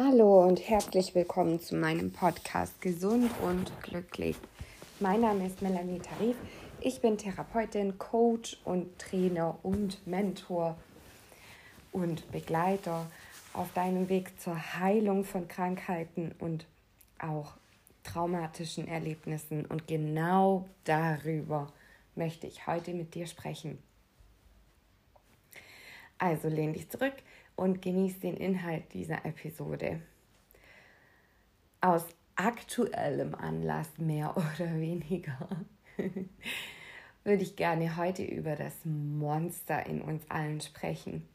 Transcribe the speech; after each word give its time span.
Hallo 0.00 0.44
und 0.46 0.60
herzlich 0.60 1.16
willkommen 1.16 1.58
zu 1.58 1.74
meinem 1.74 2.12
Podcast 2.12 2.80
Gesund 2.80 3.32
und 3.42 3.72
Glücklich. 3.82 4.36
Mein 5.00 5.22
Name 5.22 5.44
ist 5.44 5.60
Melanie 5.60 5.98
Tarif. 5.98 6.36
Ich 6.80 7.00
bin 7.00 7.18
Therapeutin, 7.18 7.98
Coach 7.98 8.60
und 8.64 8.96
Trainer 9.00 9.58
und 9.64 10.06
Mentor 10.06 10.78
und 11.90 12.30
Begleiter 12.30 13.10
auf 13.52 13.72
deinem 13.72 14.08
Weg 14.08 14.40
zur 14.40 14.78
Heilung 14.78 15.24
von 15.24 15.48
Krankheiten 15.48 16.32
und 16.38 16.66
auch 17.18 17.54
traumatischen 18.04 18.86
Erlebnissen. 18.86 19.66
Und 19.66 19.88
genau 19.88 20.68
darüber 20.84 21.72
möchte 22.14 22.46
ich 22.46 22.68
heute 22.68 22.94
mit 22.94 23.16
dir 23.16 23.26
sprechen. 23.26 23.82
Also 26.18 26.46
lehn 26.46 26.72
dich 26.72 26.88
zurück 26.88 27.14
und 27.58 27.82
genieß 27.82 28.20
den 28.20 28.36
Inhalt 28.36 28.84
dieser 28.94 29.24
Episode. 29.24 30.00
Aus 31.80 32.06
aktuellem 32.36 33.34
Anlass, 33.34 33.98
mehr 33.98 34.36
oder 34.36 34.78
weniger, 34.78 35.48
würde 37.24 37.42
ich 37.42 37.56
gerne 37.56 37.96
heute 37.96 38.22
über 38.22 38.54
das 38.54 38.74
Monster 38.84 39.84
in 39.86 40.00
uns 40.00 40.22
allen 40.30 40.60
sprechen. 40.60 41.28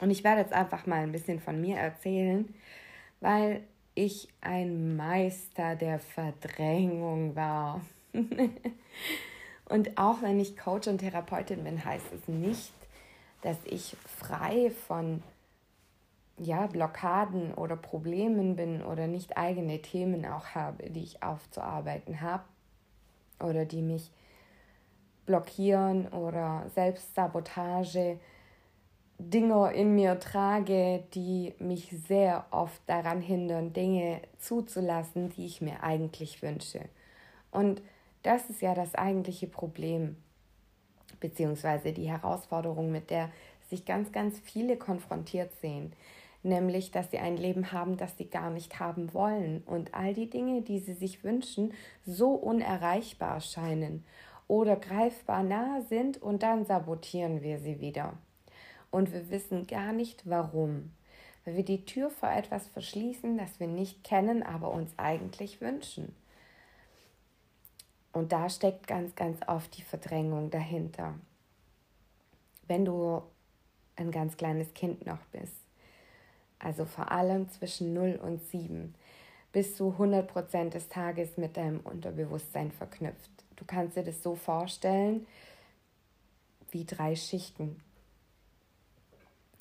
Und 0.00 0.10
ich 0.10 0.24
werde 0.24 0.40
jetzt 0.40 0.54
einfach 0.54 0.86
mal 0.86 1.02
ein 1.02 1.12
bisschen 1.12 1.38
von 1.38 1.60
mir 1.60 1.76
erzählen, 1.76 2.52
weil 3.20 3.62
ich 3.94 4.28
ein 4.40 4.96
Meister 4.96 5.76
der 5.76 5.98
Verdrängung 5.98 7.36
war. 7.36 7.82
und 9.66 9.98
auch 9.98 10.22
wenn 10.22 10.40
ich 10.40 10.56
Coach 10.56 10.88
und 10.88 10.98
Therapeutin 10.98 11.62
bin, 11.62 11.84
heißt 11.84 12.10
es 12.12 12.26
nicht, 12.26 12.72
dass 13.42 13.58
ich 13.66 13.96
frei 14.18 14.70
von 14.86 15.22
ja, 16.38 16.66
Blockaden 16.66 17.54
oder 17.54 17.76
Problemen 17.76 18.56
bin 18.56 18.82
oder 18.82 19.06
nicht 19.06 19.36
eigene 19.36 19.80
Themen 19.80 20.26
auch 20.26 20.48
habe, 20.48 20.90
die 20.90 21.02
ich 21.02 21.22
aufzuarbeiten 21.22 22.20
habe 22.20 22.44
oder 23.40 23.64
die 23.64 23.82
mich 23.82 24.10
blockieren 25.26 26.08
oder 26.08 26.64
Selbstsabotage 26.74 28.18
Dinge 29.18 29.72
in 29.72 29.94
mir 29.94 30.18
trage, 30.18 31.04
die 31.14 31.54
mich 31.58 31.88
sehr 32.08 32.46
oft 32.50 32.82
daran 32.86 33.20
hindern, 33.20 33.72
Dinge 33.72 34.20
zuzulassen, 34.38 35.30
die 35.30 35.46
ich 35.46 35.60
mir 35.60 35.82
eigentlich 35.84 36.42
wünsche. 36.42 36.80
Und 37.52 37.80
das 38.24 38.50
ist 38.50 38.60
ja 38.60 38.74
das 38.74 38.94
eigentliche 38.94 39.46
Problem 39.46 40.16
beziehungsweise 41.20 41.92
die 41.92 42.08
Herausforderung, 42.08 42.90
mit 42.90 43.08
der 43.08 43.30
sich 43.68 43.84
ganz, 43.84 44.12
ganz 44.12 44.38
viele 44.38 44.76
konfrontiert 44.76 45.52
sehen, 45.60 45.92
nämlich, 46.42 46.90
dass 46.90 47.10
sie 47.10 47.18
ein 47.18 47.36
Leben 47.36 47.72
haben, 47.72 47.96
das 47.96 48.16
sie 48.16 48.26
gar 48.26 48.50
nicht 48.50 48.78
haben 48.80 49.12
wollen 49.14 49.62
und 49.66 49.94
all 49.94 50.14
die 50.14 50.28
Dinge, 50.30 50.62
die 50.62 50.78
sie 50.78 50.94
sich 50.94 51.24
wünschen, 51.24 51.72
so 52.04 52.30
unerreichbar 52.30 53.40
scheinen 53.40 54.04
oder 54.46 54.76
greifbar 54.76 55.42
nahe 55.42 55.82
sind 55.82 56.20
und 56.20 56.42
dann 56.42 56.66
sabotieren 56.66 57.42
wir 57.42 57.58
sie 57.58 57.80
wieder. 57.80 58.14
Und 58.90 59.12
wir 59.12 59.30
wissen 59.30 59.66
gar 59.66 59.92
nicht 59.92 60.28
warum, 60.28 60.92
weil 61.44 61.56
wir 61.56 61.64
die 61.64 61.84
Tür 61.84 62.10
vor 62.10 62.30
etwas 62.30 62.68
verschließen, 62.68 63.38
das 63.38 63.58
wir 63.58 63.66
nicht 63.66 64.04
kennen, 64.04 64.42
aber 64.42 64.70
uns 64.70 64.92
eigentlich 64.98 65.60
wünschen. 65.60 66.14
Und 68.12 68.30
da 68.30 68.48
steckt 68.48 68.86
ganz, 68.86 69.16
ganz 69.16 69.40
oft 69.48 69.76
die 69.76 69.82
Verdrängung 69.82 70.50
dahinter. 70.50 71.14
Wenn 72.68 72.84
du 72.84 73.22
ein 73.96 74.10
ganz 74.10 74.36
kleines 74.36 74.72
Kind 74.74 75.06
noch 75.06 75.24
bist, 75.32 75.54
also 76.58 76.84
vor 76.84 77.10
allem 77.10 77.48
zwischen 77.48 77.92
0 77.92 78.18
und 78.22 78.42
7, 78.50 78.94
bist 79.52 79.78
du 79.78 79.90
100% 79.90 80.70
des 80.70 80.88
Tages 80.88 81.36
mit 81.36 81.56
deinem 81.56 81.80
Unterbewusstsein 81.80 82.72
verknüpft. 82.72 83.30
Du 83.56 83.64
kannst 83.64 83.96
dir 83.96 84.02
das 84.02 84.22
so 84.22 84.34
vorstellen 84.34 85.26
wie 86.72 86.84
drei 86.84 87.14
Schichten. 87.14 87.80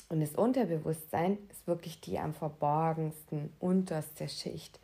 Und 0.09 0.21
das 0.21 0.35
Unterbewusstsein 0.35 1.37
ist 1.51 1.67
wirklich 1.67 2.01
die 2.01 2.17
am 2.19 2.33
verborgensten, 2.33 3.53
unterste 3.59 4.27
Schicht. 4.27 4.79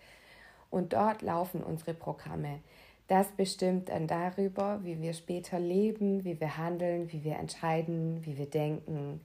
Und 0.70 0.94
dort 0.94 1.24
laufen 1.24 1.64
unsere 1.64 1.96
Programme. 1.96 2.60
Das 3.08 3.28
bestimmt 3.32 3.90
dann 3.90 4.06
darüber, 4.06 4.80
wie 4.84 5.02
wir 5.02 5.14
später 5.14 5.60
leben, 5.60 6.24
wie 6.24 6.40
wir 6.40 6.58
handeln, 6.58 7.12
wie 7.12 7.24
wir 7.24 7.38
entscheiden, 7.38 8.24
wie 8.24 8.38
wir 8.38 8.46
denken, 8.46 9.22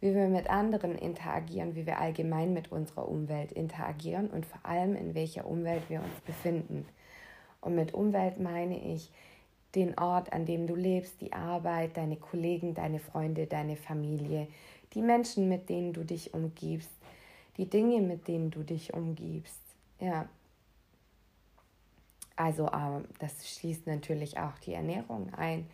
wie 0.00 0.14
wir 0.14 0.28
mit 0.28 0.48
anderen 0.48 0.96
interagieren, 0.96 1.74
wie 1.74 1.86
wir 1.86 1.98
allgemein 1.98 2.52
mit 2.52 2.72
unserer 2.72 3.08
Umwelt 3.08 3.52
interagieren 3.52 4.28
und 4.28 4.46
vor 4.46 4.60
allem 4.64 4.96
in 4.96 5.14
welcher 5.14 5.46
Umwelt 5.46 5.82
wir 5.88 6.00
uns 6.00 6.20
befinden. 6.26 6.86
Und 7.60 7.74
mit 7.74 7.92
Umwelt 7.92 8.40
meine 8.40 8.78
ich 8.82 9.10
den 9.74 9.98
Ort, 9.98 10.32
an 10.32 10.46
dem 10.46 10.66
du 10.66 10.74
lebst, 10.74 11.20
die 11.20 11.32
Arbeit, 11.32 11.96
deine 11.96 12.16
Kollegen, 12.16 12.74
deine 12.74 12.98
Freunde, 12.98 13.46
deine 13.46 13.76
Familie, 13.76 14.48
die 14.94 15.02
Menschen, 15.02 15.48
mit 15.48 15.68
denen 15.68 15.92
du 15.92 16.02
dich 16.02 16.34
umgibst, 16.34 16.90
die 17.56 17.68
Dinge, 17.68 18.00
mit 18.00 18.26
denen 18.26 18.50
du 18.50 18.62
dich 18.62 18.94
umgibst. 18.94 19.60
Ja, 20.00 20.28
also 22.36 22.66
äh, 22.68 23.02
das 23.18 23.48
schließt 23.48 23.86
natürlich 23.86 24.38
auch 24.38 24.58
die 24.64 24.72
Ernährung 24.72 25.32
ein, 25.34 25.68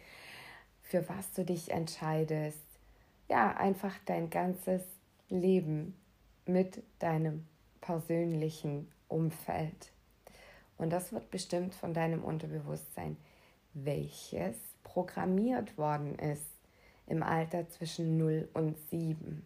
für 0.82 1.08
was 1.08 1.32
du 1.32 1.44
dich 1.44 1.70
entscheidest. 1.70 2.65
Ja, 3.28 3.56
einfach 3.56 3.94
dein 4.04 4.30
ganzes 4.30 4.82
Leben 5.28 5.96
mit 6.46 6.82
deinem 6.98 7.46
persönlichen 7.80 8.88
Umfeld. 9.08 9.92
Und 10.78 10.90
das 10.90 11.12
wird 11.12 11.30
bestimmt 11.30 11.74
von 11.74 11.94
deinem 11.94 12.22
Unterbewusstsein, 12.22 13.16
welches 13.74 14.56
programmiert 14.84 15.76
worden 15.76 16.18
ist 16.18 16.46
im 17.06 17.22
Alter 17.22 17.68
zwischen 17.68 18.16
0 18.18 18.48
und 18.54 18.78
7. 18.90 19.44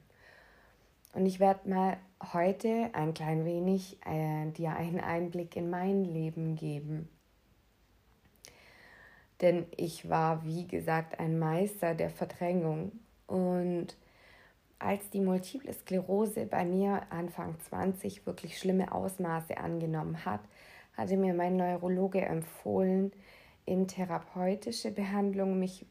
Und 1.12 1.26
ich 1.26 1.40
werde 1.40 1.68
mal 1.68 1.96
heute 2.32 2.90
ein 2.92 3.14
klein 3.14 3.44
wenig 3.44 3.98
äh, 4.06 4.50
dir 4.52 4.76
einen 4.76 5.00
Einblick 5.00 5.56
in 5.56 5.70
mein 5.70 6.04
Leben 6.04 6.54
geben. 6.54 7.08
Denn 9.40 9.66
ich 9.76 10.08
war, 10.08 10.44
wie 10.44 10.66
gesagt, 10.66 11.18
ein 11.18 11.38
Meister 11.38 11.94
der 11.94 12.10
Verdrängung. 12.10 12.92
Und 13.30 13.96
als 14.80 15.08
die 15.10 15.20
multiple 15.20 15.72
Sklerose 15.72 16.46
bei 16.46 16.64
mir 16.64 17.02
Anfang 17.10 17.60
20 17.60 18.26
wirklich 18.26 18.58
schlimme 18.58 18.92
Ausmaße 18.92 19.56
angenommen 19.56 20.24
hat, 20.24 20.40
hatte 20.96 21.16
mir 21.16 21.32
mein 21.32 21.56
Neurologe 21.56 22.22
empfohlen, 22.22 23.12
in 23.66 23.86
therapeutische 23.86 24.90
Behandlung 24.90 25.60
mich 25.60 25.86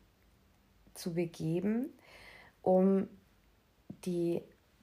zu 0.95 1.13
begeben, 1.13 1.93
um 2.61 3.07
die 4.03 4.41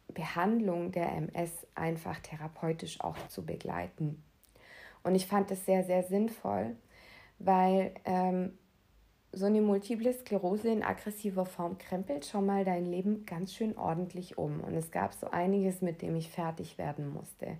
Behandlung 0.08 0.92
der 0.92 1.12
MS 1.12 1.66
einfach 1.74 2.18
therapeutisch 2.20 3.02
auch 3.02 3.18
zu 3.28 3.44
begleiten. 3.44 4.22
Und 5.02 5.14
ich 5.14 5.26
fand 5.26 5.50
es 5.50 5.66
sehr, 5.66 5.84
sehr 5.84 6.04
sinnvoll, 6.04 6.74
weil 7.38 7.92
ähm, 8.06 8.56
so 9.36 9.44
eine 9.44 9.60
multiple 9.60 10.14
Sklerose 10.14 10.70
in 10.70 10.82
aggressiver 10.82 11.44
Form 11.44 11.76
krempelt 11.76 12.24
schon 12.24 12.46
mal 12.46 12.64
dein 12.64 12.86
Leben 12.86 13.26
ganz 13.26 13.52
schön 13.52 13.76
ordentlich 13.76 14.38
um. 14.38 14.60
Und 14.60 14.74
es 14.74 14.90
gab 14.90 15.12
so 15.12 15.30
einiges, 15.30 15.82
mit 15.82 16.00
dem 16.00 16.16
ich 16.16 16.30
fertig 16.30 16.78
werden 16.78 17.12
musste. 17.12 17.58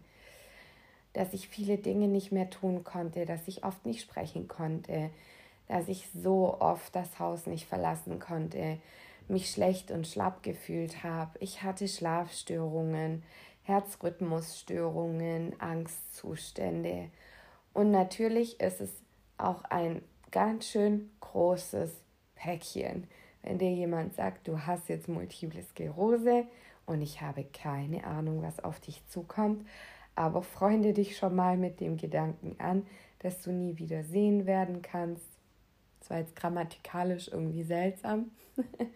Dass 1.12 1.34
ich 1.34 1.48
viele 1.48 1.76
Dinge 1.76 2.09
nicht 2.09 2.32
mehr 2.32 2.48
tun 2.48 2.82
konnte, 2.82 3.26
dass 3.26 3.47
ich 3.47 3.62
oft 3.62 3.84
nicht 3.84 4.00
sprechen 4.00 4.48
konnte, 4.48 5.10
dass 5.69 5.88
ich 5.88 6.09
so 6.14 6.59
oft 6.60 6.97
das 6.97 7.19
Haus 7.19 7.44
nicht 7.44 7.66
verlassen 7.66 8.20
konnte, 8.20 8.78
mich 9.28 9.50
schlecht 9.50 9.91
und 9.91 10.06
schlapp 10.06 10.43
gefühlt 10.43 11.04
habe. 11.04 11.32
Ich 11.41 11.62
hatte 11.62 11.88
Schlafstörungen, 11.88 13.22
Herzrhythmusstörungen, 13.64 15.61
Angstzustände. 15.61 17.11
Und 17.75 17.90
natürlich 17.90 18.61
ist 18.61 18.81
es 18.81 18.90
auch 19.37 19.64
ein 19.64 20.00
ganz 20.31 20.67
schön 20.67 21.11
großes 21.20 21.90
Päckchen, 22.34 23.06
wenn 23.43 23.58
dir 23.58 23.73
jemand 23.73 24.14
sagt, 24.14 24.49
du 24.49 24.67
hast 24.67 24.88
jetzt 24.88 25.08
multiple 25.08 25.62
Sklerose 25.62 26.46
und 26.84 27.02
ich 27.02 27.20
habe 27.20 27.44
keine 27.44 28.05
Ahnung, 28.05 28.43
was 28.43 28.62
auf 28.62 28.81
dich 28.81 29.06
zukommt, 29.08 29.67
aber 30.14 30.43
freunde 30.43 30.93
dich 30.93 31.17
schon 31.17 31.34
mal 31.34 31.56
mit 31.56 31.81
dem 31.81 31.96
Gedanken 31.96 32.56
an, 32.58 32.87
dass 33.20 33.43
du 33.43 33.52
nie 33.52 33.78
wieder 33.78 34.05
sehen 34.05 34.46
werden 34.46 34.82
kannst, 34.82 35.26
das 36.00 36.11
war 36.11 36.19
jetzt 36.19 36.37
grammatikalisch 36.37 37.28
irgendwie 37.28 37.64
seltsam, 37.64 38.31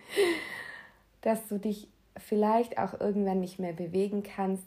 dass 1.23 1.49
du 1.49 1.59
dich 1.59 1.89
vielleicht 2.17 2.79
auch 2.79 3.01
irgendwann 3.01 3.41
nicht 3.41 3.59
mehr 3.59 3.73
bewegen 3.73 4.23
kannst 4.23 4.65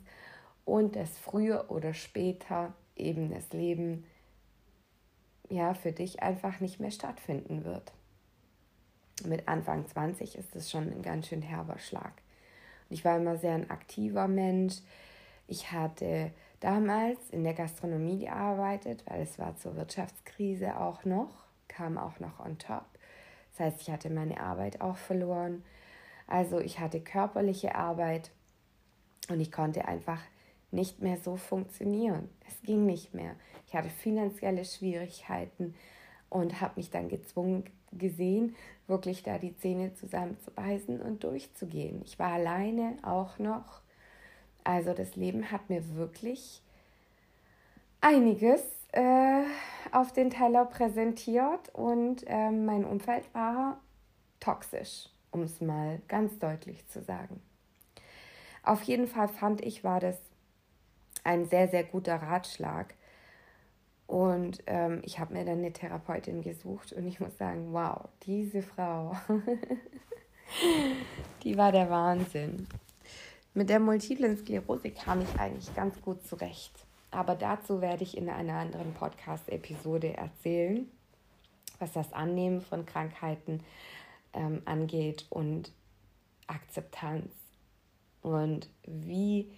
und 0.66 0.96
dass 0.96 1.18
früher 1.18 1.66
oder 1.70 1.94
später 1.94 2.74
eben 2.96 3.32
das 3.32 3.52
Leben 3.54 4.06
ja 5.54 5.74
für 5.74 5.92
dich 5.92 6.22
einfach 6.22 6.60
nicht 6.60 6.80
mehr 6.80 6.92
stattfinden 6.92 7.64
wird. 7.64 7.94
Mit 9.26 9.48
Anfang 9.48 9.88
20 9.88 10.38
ist 10.38 10.56
es 10.56 10.72
schon 10.72 10.92
ein 10.92 11.02
ganz 11.02 11.28
schön 11.28 11.42
herber 11.42 11.80
Schlag. 11.80 12.14
Und 12.90 12.96
ich 12.96 13.06
war 13.06 13.18
immer 13.18 13.38
sehr 13.38 13.54
ein 13.54 13.70
aktiver 13.70 14.28
Mensch. 14.28 14.82
Ich 15.48 15.72
hatte 15.72 16.32
damals 16.60 17.30
in 17.30 17.44
der 17.44 17.54
Gastronomie 17.54 18.20
gearbeitet, 18.20 19.04
weil 19.08 19.22
es 19.22 19.38
war 19.38 19.56
zur 19.58 19.76
Wirtschaftskrise 19.76 20.80
auch 20.80 21.06
noch, 21.06 21.30
kam 21.68 21.98
auch 21.98 22.20
noch 22.20 22.40
on 22.40 22.58
top. 22.58 22.86
Das 23.52 23.68
heißt, 23.68 23.82
ich 23.82 23.92
hatte 23.92 24.10
meine 24.10 24.40
Arbeit 24.40 24.82
auch 24.82 24.98
verloren. 24.98 25.64
Also 26.28 26.60
ich 26.60 26.80
hatte 26.80 27.02
körperliche 27.02 27.76
Arbeit 27.76 28.32
und 29.30 29.40
ich 29.40 29.52
konnte 29.52 29.86
einfach 29.86 30.20
nicht 30.74 31.02
mehr 31.02 31.18
so 31.18 31.36
funktionieren. 31.36 32.30
Es 32.48 32.62
ging 32.64 32.86
nicht 32.86 33.14
mehr. 33.14 33.36
Ich 33.68 33.76
hatte 33.76 33.90
finanzielle 33.90 34.66
Schwierigkeiten 34.66 35.76
und 36.30 36.62
habe 36.62 36.74
mich 36.78 36.90
dann 36.90 37.10
gezwungen 37.10 37.64
gesehen, 37.92 38.56
wirklich 38.88 39.24
da 39.24 39.38
die 39.38 39.56
Zähne 39.56 39.94
zusammenzubeißen 39.94 41.00
und 41.00 41.24
durchzugehen. 41.24 42.02
Ich 42.06 42.18
war 42.18 42.34
alleine 42.34 42.98
auch 43.04 43.38
noch. 43.40 43.82
Also 44.64 44.94
das 44.94 45.16
Leben 45.16 45.52
hat 45.52 45.70
mir 45.70 45.96
wirklich 45.96 46.62
einiges 48.02 48.64
äh, 48.94 49.44
auf 49.92 50.12
den 50.12 50.30
Teller 50.30 50.66
präsentiert 50.66 51.70
und 51.74 52.24
äh, 52.28 52.52
mein 52.52 52.86
Umfeld 52.86 53.32
war 53.34 53.80
toxisch, 54.40 55.10
um 55.32 55.44
es 55.44 55.62
mal 55.62 56.02
ganz 56.08 56.40
deutlich 56.40 56.88
zu 56.88 57.02
sagen. 57.02 57.42
Auf 58.64 58.82
jeden 58.84 59.08
Fall 59.08 59.28
fand 59.28 59.62
ich, 59.62 59.84
war 59.84 60.00
das 60.00 60.18
ein 61.24 61.48
sehr, 61.48 61.68
sehr 61.68 61.84
guter 61.84 62.16
Ratschlag. 62.16 62.96
Und 64.08 64.64
ähm, 64.68 65.02
ich 65.04 65.20
habe 65.20 65.34
mir 65.34 65.46
dann 65.46 65.60
eine 65.60 65.74
Therapeutin 65.74 66.42
gesucht 66.42 66.94
und 66.94 67.08
ich 67.08 67.20
muss 67.20 67.38
sagen, 67.38 67.72
wow, 67.72 68.10
diese 68.24 68.62
Frau, 68.62 69.16
die 71.44 71.58
war 71.58 71.72
der 71.72 71.90
Wahnsinn. 71.90 72.68
Mit 73.54 73.70
der 73.70 73.80
multiplen 73.80 74.38
Sklerose 74.38 74.92
kam 74.92 75.22
ich 75.22 75.40
eigentlich 75.40 75.74
ganz 75.76 76.02
gut 76.02 76.26
zurecht. 76.28 76.74
Aber 77.12 77.36
dazu 77.36 77.82
werde 77.82 78.04
ich 78.04 78.18
in 78.18 78.28
einer 78.28 78.56
anderen 78.56 78.94
Podcast-Episode 78.94 80.18
erzählen, 80.18 80.90
was 81.78 81.94
das 81.94 82.12
Annehmen 82.12 82.62
von 82.62 82.86
Krankheiten 82.86 83.64
ähm, 84.34 84.64
angeht 84.66 85.28
und 85.30 85.72
Akzeptanz 86.48 87.32
und 88.24 88.70
wie 88.86 89.52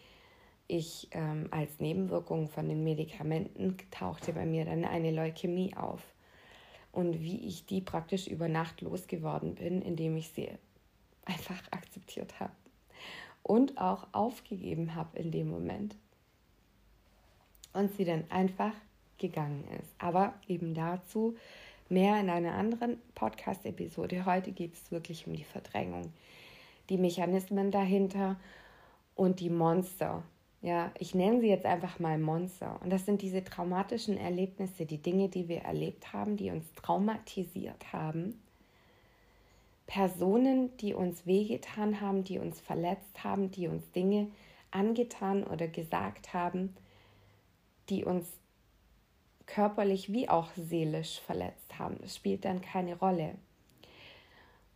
ich 0.68 1.08
ähm, 1.12 1.48
als 1.52 1.80
Nebenwirkung 1.80 2.48
von 2.50 2.68
den 2.68 2.84
Medikamenten 2.84 3.78
tauchte 3.92 4.34
bei 4.34 4.46
mir 4.46 4.66
dann 4.66 4.86
eine 4.86 5.12
Leukämie 5.12 5.76
auf. 5.76 6.02
Und 6.92 7.20
wie 7.22 7.46
ich 7.46 7.66
die 7.66 7.82
praktisch 7.82 8.28
über 8.28 8.48
Nacht 8.48 8.82
losgeworden 8.82 9.56
bin, 9.56 9.82
indem 9.82 10.18
ich 10.18 10.30
sie 10.30 10.50
einfach 11.26 11.62
akzeptiert 11.72 12.40
habe. 12.40 12.54
Und 13.44 13.78
auch 13.78 14.08
aufgegeben 14.12 14.96
habe 14.96 15.20
in 15.20 15.32
dem 15.32 15.50
Moment. 15.50 15.96
Und 17.74 17.96
sie 17.96 18.06
dann 18.06 18.24
einfach 18.32 18.74
gegangen 19.18 19.66
ist. 19.80 19.94
Aber 20.00 20.34
eben 20.48 20.74
dazu 20.74 21.36
mehr 21.90 22.20
in 22.20 22.30
einer 22.30 22.54
anderen 22.54 23.00
Podcast-Episode. 23.14 24.26
Heute 24.26 24.52
geht 24.52 24.74
es 24.74 24.92
wirklich 24.92 25.28
um 25.28 25.36
die 25.36 25.44
Verdrängung, 25.44 26.12
die 26.90 26.98
Mechanismen 26.98 27.72
dahinter 27.72 28.38
und 29.16 29.40
die 29.40 29.50
Monster, 29.50 30.24
ja, 30.66 30.92
ich 30.98 31.14
nenne 31.14 31.42
sie 31.42 31.48
jetzt 31.48 31.68
einfach 31.68 32.00
mal 32.00 32.18
Monster. 32.18 32.80
Und 32.82 32.90
das 32.90 33.06
sind 33.06 33.22
diese 33.22 33.44
traumatischen 33.44 34.18
Erlebnisse, 34.18 34.88
die 34.88 34.98
Dinge, 34.98 35.30
die 35.30 35.48
wir 35.48 35.60
erlebt 35.60 36.12
haben, 36.12 36.38
die 36.38 36.50
uns 36.50 36.66
traumatisiert 36.74 37.94
haben. 37.94 38.42
Personen, 39.86 40.76
die 40.78 40.96
uns 40.96 41.28
wehgetan 41.28 42.02
haben, 42.02 42.24
die 42.24 42.40
uns 42.40 42.60
verletzt 42.60 43.24
haben, 43.24 43.52
die 43.52 43.68
uns 43.68 43.92
Dinge 43.92 44.30
angetan 44.72 45.44
oder 45.44 45.68
gesagt 45.68 46.34
haben, 46.34 46.76
die 47.90 48.04
uns 48.04 48.26
körperlich 49.46 50.12
wie 50.12 50.30
auch 50.30 50.50
seelisch 50.56 51.20
verletzt 51.20 51.78
haben. 51.78 51.98
Das 52.02 52.16
spielt 52.16 52.44
dann 52.44 52.62
keine 52.62 52.98
Rolle. 52.98 53.36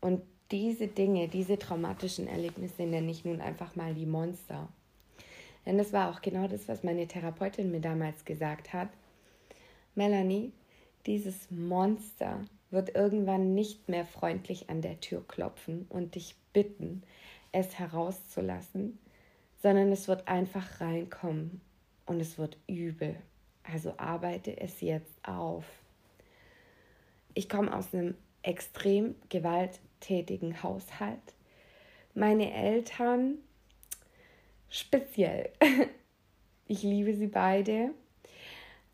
Und 0.02 0.22
diese 0.52 0.88
Dinge, 0.88 1.30
diese 1.30 1.58
traumatischen 1.58 2.28
Erlebnisse 2.28 2.84
nenne 2.84 3.10
ich 3.10 3.26
nun 3.26 3.42
einfach 3.42 3.76
mal 3.76 3.96
die 3.96 4.06
Monster. 4.06 4.70
Denn 5.70 5.78
das 5.78 5.94
war 5.94 6.10
auch 6.10 6.24
genau 6.24 6.48
das, 6.48 6.68
was 6.68 6.82
meine 6.82 7.06
Therapeutin 7.06 7.70
mir 7.70 7.80
damals 7.80 8.26
gesagt 8.26 8.74
hat. 8.74 8.90
Melanie, 9.94 10.52
dieses 11.06 11.52
Monster 11.52 12.44
wird 12.72 12.96
irgendwann 12.96 13.54
nicht 13.54 13.88
mehr 13.88 14.04
freundlich 14.04 14.68
an 14.72 14.82
der 14.82 15.00
Tür 15.00 15.24
klopfen 15.28 15.86
und 15.90 16.16
dich 16.16 16.36
bitten, 16.54 17.04
es 17.52 17.78
herauszulassen, 17.78 18.98
sondern 19.62 19.92
es 19.92 20.08
wird 20.08 20.28
einfach 20.28 20.82
reinkommen 20.82 21.62
und 22.08 22.20
es 22.20 22.40
wird 22.40 22.58
übel. 22.66 23.16
Also 23.62 23.94
arbeite 23.98 24.60
es 24.60 24.82
jetzt 24.82 25.24
auf. 25.24 25.66
Ich 27.36 27.48
komme 27.48 27.78
aus 27.78 27.94
einem 27.94 28.16
extrem 28.42 29.14
gewalttätigen 29.30 30.64
Haushalt. 30.64 31.36
Meine 32.16 32.52
Eltern 32.56 33.38
speziell. 34.70 35.50
ich 36.68 36.84
liebe 36.84 37.14
sie 37.14 37.28
beide. 37.28 37.92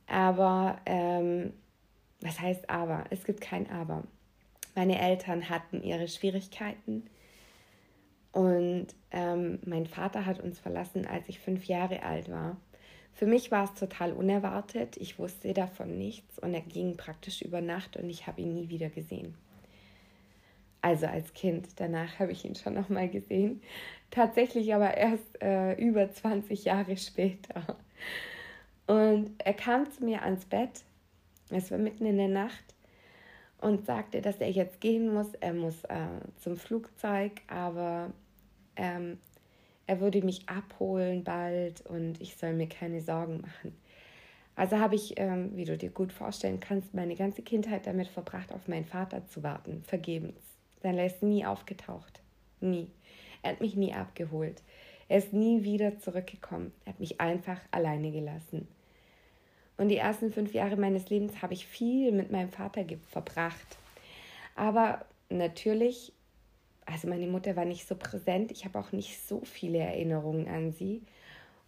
Aber, 0.07 0.79
ähm, 0.85 1.53
was 2.21 2.39
heißt 2.39 2.69
aber? 2.69 3.05
Es 3.09 3.23
gibt 3.23 3.41
kein 3.41 3.69
Aber. 3.69 4.03
Meine 4.75 4.99
Eltern 4.99 5.49
hatten 5.49 5.81
ihre 5.81 6.07
Schwierigkeiten 6.07 7.09
und 8.33 8.87
ähm, 9.11 9.59
mein 9.65 9.85
Vater 9.85 10.25
hat 10.25 10.41
uns 10.41 10.59
verlassen, 10.59 11.07
als 11.07 11.29
ich 11.29 11.39
fünf 11.39 11.65
Jahre 11.65 12.03
alt 12.03 12.29
war. 12.29 12.57
Für 13.13 13.25
mich 13.25 13.49
war 13.49 13.63
es 13.63 13.73
total 13.75 14.11
unerwartet. 14.11 14.97
Ich 14.97 15.17
wusste 15.17 15.53
davon 15.53 15.97
nichts 15.97 16.37
und 16.39 16.53
er 16.53 16.59
ging 16.59 16.97
praktisch 16.97 17.41
über 17.41 17.61
Nacht 17.61 17.95
und 17.95 18.09
ich 18.09 18.27
habe 18.27 18.41
ihn 18.41 18.53
nie 18.53 18.67
wieder 18.67 18.89
gesehen. 18.89 19.35
Also 20.85 21.07
als 21.07 21.33
Kind. 21.33 21.67
Danach 21.77 22.19
habe 22.19 22.31
ich 22.31 22.45
ihn 22.45 22.53
schon 22.53 22.75
noch 22.75 22.89
mal 22.89 23.09
gesehen. 23.09 23.59
Tatsächlich 24.11 24.71
aber 24.75 24.95
erst 24.95 25.41
äh, 25.41 25.73
über 25.81 26.11
20 26.11 26.63
Jahre 26.63 26.95
später. 26.95 27.75
Und 28.85 29.31
er 29.39 29.55
kam 29.55 29.89
zu 29.89 30.03
mir 30.03 30.21
ans 30.21 30.45
Bett. 30.45 30.83
Es 31.49 31.71
war 31.71 31.79
mitten 31.79 32.05
in 32.05 32.17
der 32.17 32.27
Nacht 32.27 32.63
und 33.61 33.87
sagte, 33.87 34.21
dass 34.21 34.37
er 34.37 34.51
jetzt 34.51 34.79
gehen 34.79 35.11
muss. 35.11 35.33
Er 35.39 35.53
muss 35.53 35.85
äh, 35.85 36.05
zum 36.39 36.55
Flugzeug, 36.55 37.31
aber 37.47 38.11
ähm, 38.75 39.17
er 39.87 39.99
würde 40.01 40.21
mich 40.21 40.47
abholen 40.47 41.23
bald 41.23 41.83
und 41.87 42.21
ich 42.21 42.35
soll 42.35 42.53
mir 42.53 42.69
keine 42.69 43.01
Sorgen 43.01 43.41
machen. 43.41 43.75
Also 44.55 44.77
habe 44.77 44.93
ich, 44.93 45.15
ähm, 45.17 45.49
wie 45.55 45.65
du 45.65 45.79
dir 45.79 45.89
gut 45.89 46.13
vorstellen 46.13 46.59
kannst, 46.59 46.93
meine 46.93 47.15
ganze 47.15 47.41
Kindheit 47.41 47.87
damit 47.87 48.07
verbracht, 48.07 48.53
auf 48.53 48.67
meinen 48.67 48.85
Vater 48.85 49.25
zu 49.25 49.41
warten, 49.41 49.81
vergebens. 49.87 50.54
Denn 50.83 50.97
er 50.97 51.05
ist 51.05 51.23
nie 51.23 51.45
aufgetaucht. 51.45 52.21
Nie. 52.59 52.87
Er 53.41 53.51
hat 53.51 53.61
mich 53.61 53.75
nie 53.75 53.93
abgeholt. 53.93 54.61
Er 55.07 55.19
ist 55.19 55.33
nie 55.33 55.63
wieder 55.63 55.99
zurückgekommen. 55.99 56.73
Er 56.83 56.93
hat 56.93 56.99
mich 56.99 57.21
einfach 57.21 57.59
alleine 57.71 58.11
gelassen. 58.11 58.67
Und 59.77 59.89
die 59.89 59.97
ersten 59.97 60.31
fünf 60.31 60.53
Jahre 60.53 60.77
meines 60.77 61.09
Lebens 61.09 61.41
habe 61.41 61.53
ich 61.53 61.67
viel 61.67 62.11
mit 62.11 62.31
meinem 62.31 62.49
Vater 62.49 62.85
verbracht. 63.09 63.77
Aber 64.55 65.05
natürlich, 65.29 66.13
also 66.85 67.07
meine 67.07 67.27
Mutter 67.27 67.55
war 67.55 67.65
nicht 67.65 67.87
so 67.87 67.95
präsent. 67.95 68.51
Ich 68.51 68.65
habe 68.65 68.79
auch 68.79 68.91
nicht 68.91 69.19
so 69.27 69.41
viele 69.43 69.79
Erinnerungen 69.79 70.47
an 70.47 70.71
sie. 70.71 71.01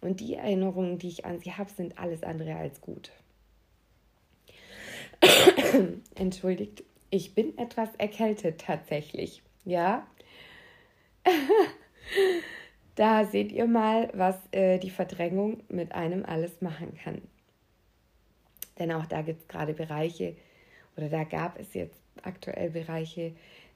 Und 0.00 0.20
die 0.20 0.34
Erinnerungen, 0.34 0.98
die 0.98 1.08
ich 1.08 1.24
an 1.24 1.40
sie 1.40 1.52
habe, 1.52 1.70
sind 1.70 1.98
alles 1.98 2.22
andere 2.22 2.56
als 2.56 2.80
gut. 2.80 3.10
Entschuldigt, 6.14 6.84
ich 7.10 7.34
bin 7.34 7.56
etwas 7.58 7.94
erkältet 7.96 8.60
tatsächlich. 8.60 9.42
Ja. 9.64 10.06
da 12.94 13.24
seht 13.24 13.52
ihr 13.52 13.66
mal, 13.66 14.10
was 14.14 14.36
äh, 14.52 14.78
die 14.78 14.90
Verdrängung 14.90 15.62
mit 15.68 15.92
einem 15.92 16.24
alles 16.24 16.60
machen 16.60 16.96
kann. 17.02 17.22
Denn 18.78 18.92
auch 18.92 19.06
da 19.06 19.22
gibt 19.22 19.42
es 19.42 19.48
gerade 19.48 19.74
Bereiche, 19.74 20.36
oder 20.96 21.08
da 21.08 21.24
gab 21.24 21.58
es 21.58 21.74
jetzt 21.74 22.00
aktuell 22.22 22.70
Bereiche, 22.70 23.32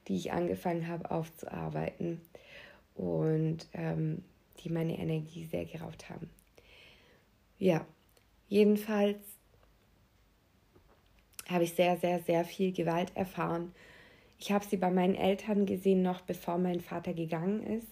die 0.07 0.15
ich 0.15 0.31
angefangen 0.31 0.87
habe 0.87 1.09
aufzuarbeiten 1.09 2.21
und 2.95 3.67
ähm, 3.73 4.23
die 4.59 4.69
meine 4.69 4.97
Energie 4.97 5.45
sehr 5.45 5.65
geraubt 5.65 6.09
haben. 6.09 6.29
Ja, 7.57 7.85
jedenfalls 8.49 9.19
habe 11.49 11.63
ich 11.63 11.73
sehr, 11.73 11.97
sehr, 11.97 12.19
sehr 12.19 12.45
viel 12.45 12.71
Gewalt 12.71 13.15
erfahren. 13.15 13.73
Ich 14.39 14.51
habe 14.51 14.65
sie 14.65 14.77
bei 14.77 14.91
meinen 14.91 15.15
Eltern 15.15 15.65
gesehen, 15.65 16.01
noch 16.01 16.21
bevor 16.21 16.57
mein 16.57 16.81
Vater 16.81 17.13
gegangen 17.13 17.63
ist. 17.63 17.87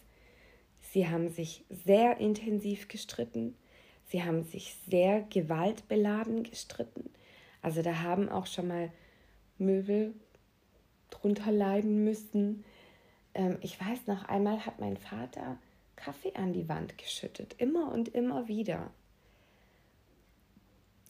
Sie 0.81 1.07
haben 1.07 1.29
sich 1.29 1.63
sehr 1.69 2.17
intensiv 2.17 2.87
gestritten. 2.87 3.55
Sie 4.07 4.23
haben 4.23 4.43
sich 4.43 4.75
sehr 4.89 5.21
gewaltbeladen 5.21 6.43
gestritten. 6.43 7.09
Also 7.61 7.81
da 7.81 8.01
haben 8.01 8.27
auch 8.27 8.45
schon 8.45 8.67
mal 8.67 8.91
Möbel 9.57 10.13
drunter 11.09 11.51
leiden 11.51 12.03
müssen. 12.03 12.65
Ähm, 13.33 13.57
ich 13.61 13.79
weiß 13.79 14.07
noch 14.07 14.25
einmal 14.27 14.65
hat 14.65 14.79
mein 14.79 14.97
Vater 14.97 15.57
Kaffee 15.95 16.33
an 16.33 16.51
die 16.51 16.67
Wand 16.67 16.97
geschüttet, 16.97 17.55
immer 17.59 17.91
und 17.91 18.09
immer 18.09 18.47
wieder. 18.47 18.91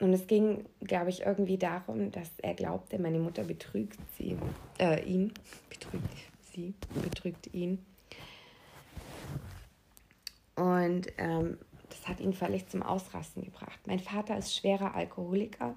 Und 0.02 0.14
es 0.14 0.26
ging, 0.26 0.66
glaube 0.80 1.12
ich, 1.12 1.22
irgendwie 1.22 1.60
darum, 1.60 2.12
dass 2.12 2.32
er 2.42 2.56
glaubte, 2.56 2.98
meine 2.98 3.20
Mutter 3.20 3.44
betrügt 3.44 4.00
sie, 4.18 4.36
äh, 4.80 5.00
ihn, 5.04 5.32
betrügt 5.70 6.10
sie, 6.52 6.74
betrügt 7.04 7.54
ihn. 7.54 7.86
Und 10.56 11.06
ähm, 11.20 11.60
das 11.90 12.08
hat 12.08 12.20
ihn 12.20 12.34
völlig 12.34 12.68
zum 12.68 12.82
Ausrasten 12.82 13.44
gebracht. 13.44 13.80
Mein 13.86 14.00
Vater 14.00 14.36
ist 14.40 14.56
schwerer 14.56 14.96
Alkoholiker. 14.96 15.76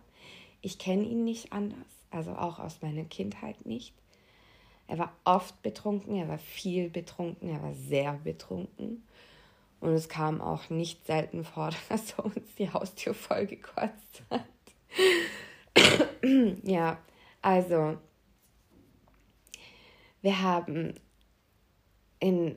Ich 0.63 0.79
kenne 0.79 1.05
ihn 1.05 1.25
nicht 1.25 1.53
anders, 1.53 1.77
also 2.11 2.31
auch 2.33 2.59
aus 2.61 2.81
meiner 2.81 3.05
Kindheit 3.05 3.67
nicht. 3.67 3.93
Er 4.87 4.99
war 4.99 5.13
oft 5.25 5.61
betrunken, 5.61 6.17
er 6.17 6.29
war 6.29 6.39
viel 6.39 6.89
betrunken, 6.89 7.51
er 7.51 7.63
war 7.63 7.75
sehr 7.75 8.15
betrunken. 8.15 9.03
Und 9.85 9.93
es 9.93 10.09
kam 10.09 10.41
auch 10.41 10.71
nicht 10.71 11.05
selten 11.05 11.45
vor, 11.45 11.69
dass 11.91 12.15
er 12.15 12.25
uns 12.25 12.55
die 12.57 12.73
Haustür 12.73 13.13
voll 13.13 13.45
gekotzt 13.47 14.23
hat. 14.31 14.47
ja, 16.63 16.97
also 17.43 17.99
wir 20.23 20.41
haben 20.41 20.95
in 22.19 22.57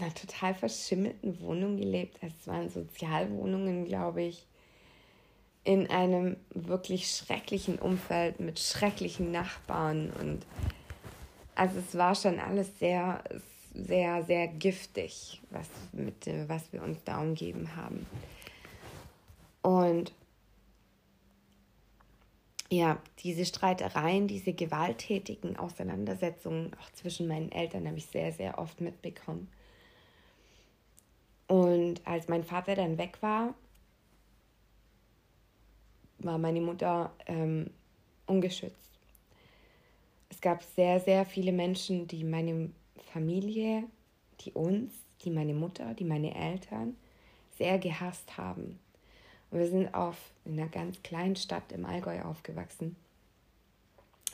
einer 0.00 0.14
total 0.14 0.54
verschimmelten 0.54 1.38
Wohnung 1.40 1.76
gelebt. 1.76 2.16
Es 2.22 2.46
waren 2.46 2.70
Sozialwohnungen, 2.70 3.84
glaube 3.84 4.22
ich, 4.22 4.46
in 5.64 5.90
einem 5.90 6.38
wirklich 6.54 7.10
schrecklichen 7.10 7.78
Umfeld 7.78 8.40
mit 8.40 8.58
schrecklichen 8.58 9.32
Nachbarn 9.32 10.10
und 10.18 10.46
also 11.54 11.78
es 11.78 11.94
war 11.94 12.14
schon 12.14 12.40
alles 12.40 12.78
sehr 12.78 13.22
sehr, 13.74 14.22
sehr 14.24 14.48
giftig, 14.48 15.40
was, 15.50 15.68
mit, 15.92 16.26
was 16.48 16.72
wir 16.72 16.82
uns 16.82 17.02
da 17.04 17.20
umgeben 17.20 17.74
haben. 17.76 18.06
Und 19.62 20.12
ja, 22.70 22.98
diese 23.18 23.44
Streitereien, 23.44 24.28
diese 24.28 24.52
gewalttätigen 24.52 25.56
Auseinandersetzungen 25.56 26.72
auch 26.80 26.90
zwischen 26.92 27.28
meinen 27.28 27.52
Eltern 27.52 27.86
habe 27.86 27.98
ich 27.98 28.06
sehr, 28.06 28.32
sehr 28.32 28.58
oft 28.58 28.80
mitbekommen. 28.80 29.48
Und 31.48 32.06
als 32.06 32.28
mein 32.28 32.44
Vater 32.44 32.74
dann 32.74 32.96
weg 32.96 33.18
war, 33.20 33.54
war 36.18 36.38
meine 36.38 36.60
Mutter 36.60 37.12
ähm, 37.26 37.70
ungeschützt. 38.26 38.98
Es 40.30 40.40
gab 40.40 40.62
sehr, 40.62 40.98
sehr 40.98 41.26
viele 41.26 41.52
Menschen, 41.52 42.06
die 42.08 42.24
meine 42.24 42.70
Familie, 43.12 43.84
die 44.40 44.52
uns, 44.52 44.92
die 45.24 45.30
meine 45.30 45.54
Mutter, 45.54 45.94
die 45.94 46.04
meine 46.04 46.34
Eltern 46.34 46.96
sehr 47.58 47.78
gehasst 47.78 48.36
haben. 48.36 48.78
Und 49.50 49.58
wir 49.58 49.68
sind 49.68 49.94
auf 49.94 50.16
in 50.44 50.58
einer 50.58 50.68
ganz 50.68 51.02
kleinen 51.02 51.36
Stadt 51.36 51.72
im 51.72 51.84
Allgäu 51.84 52.22
aufgewachsen. 52.22 52.96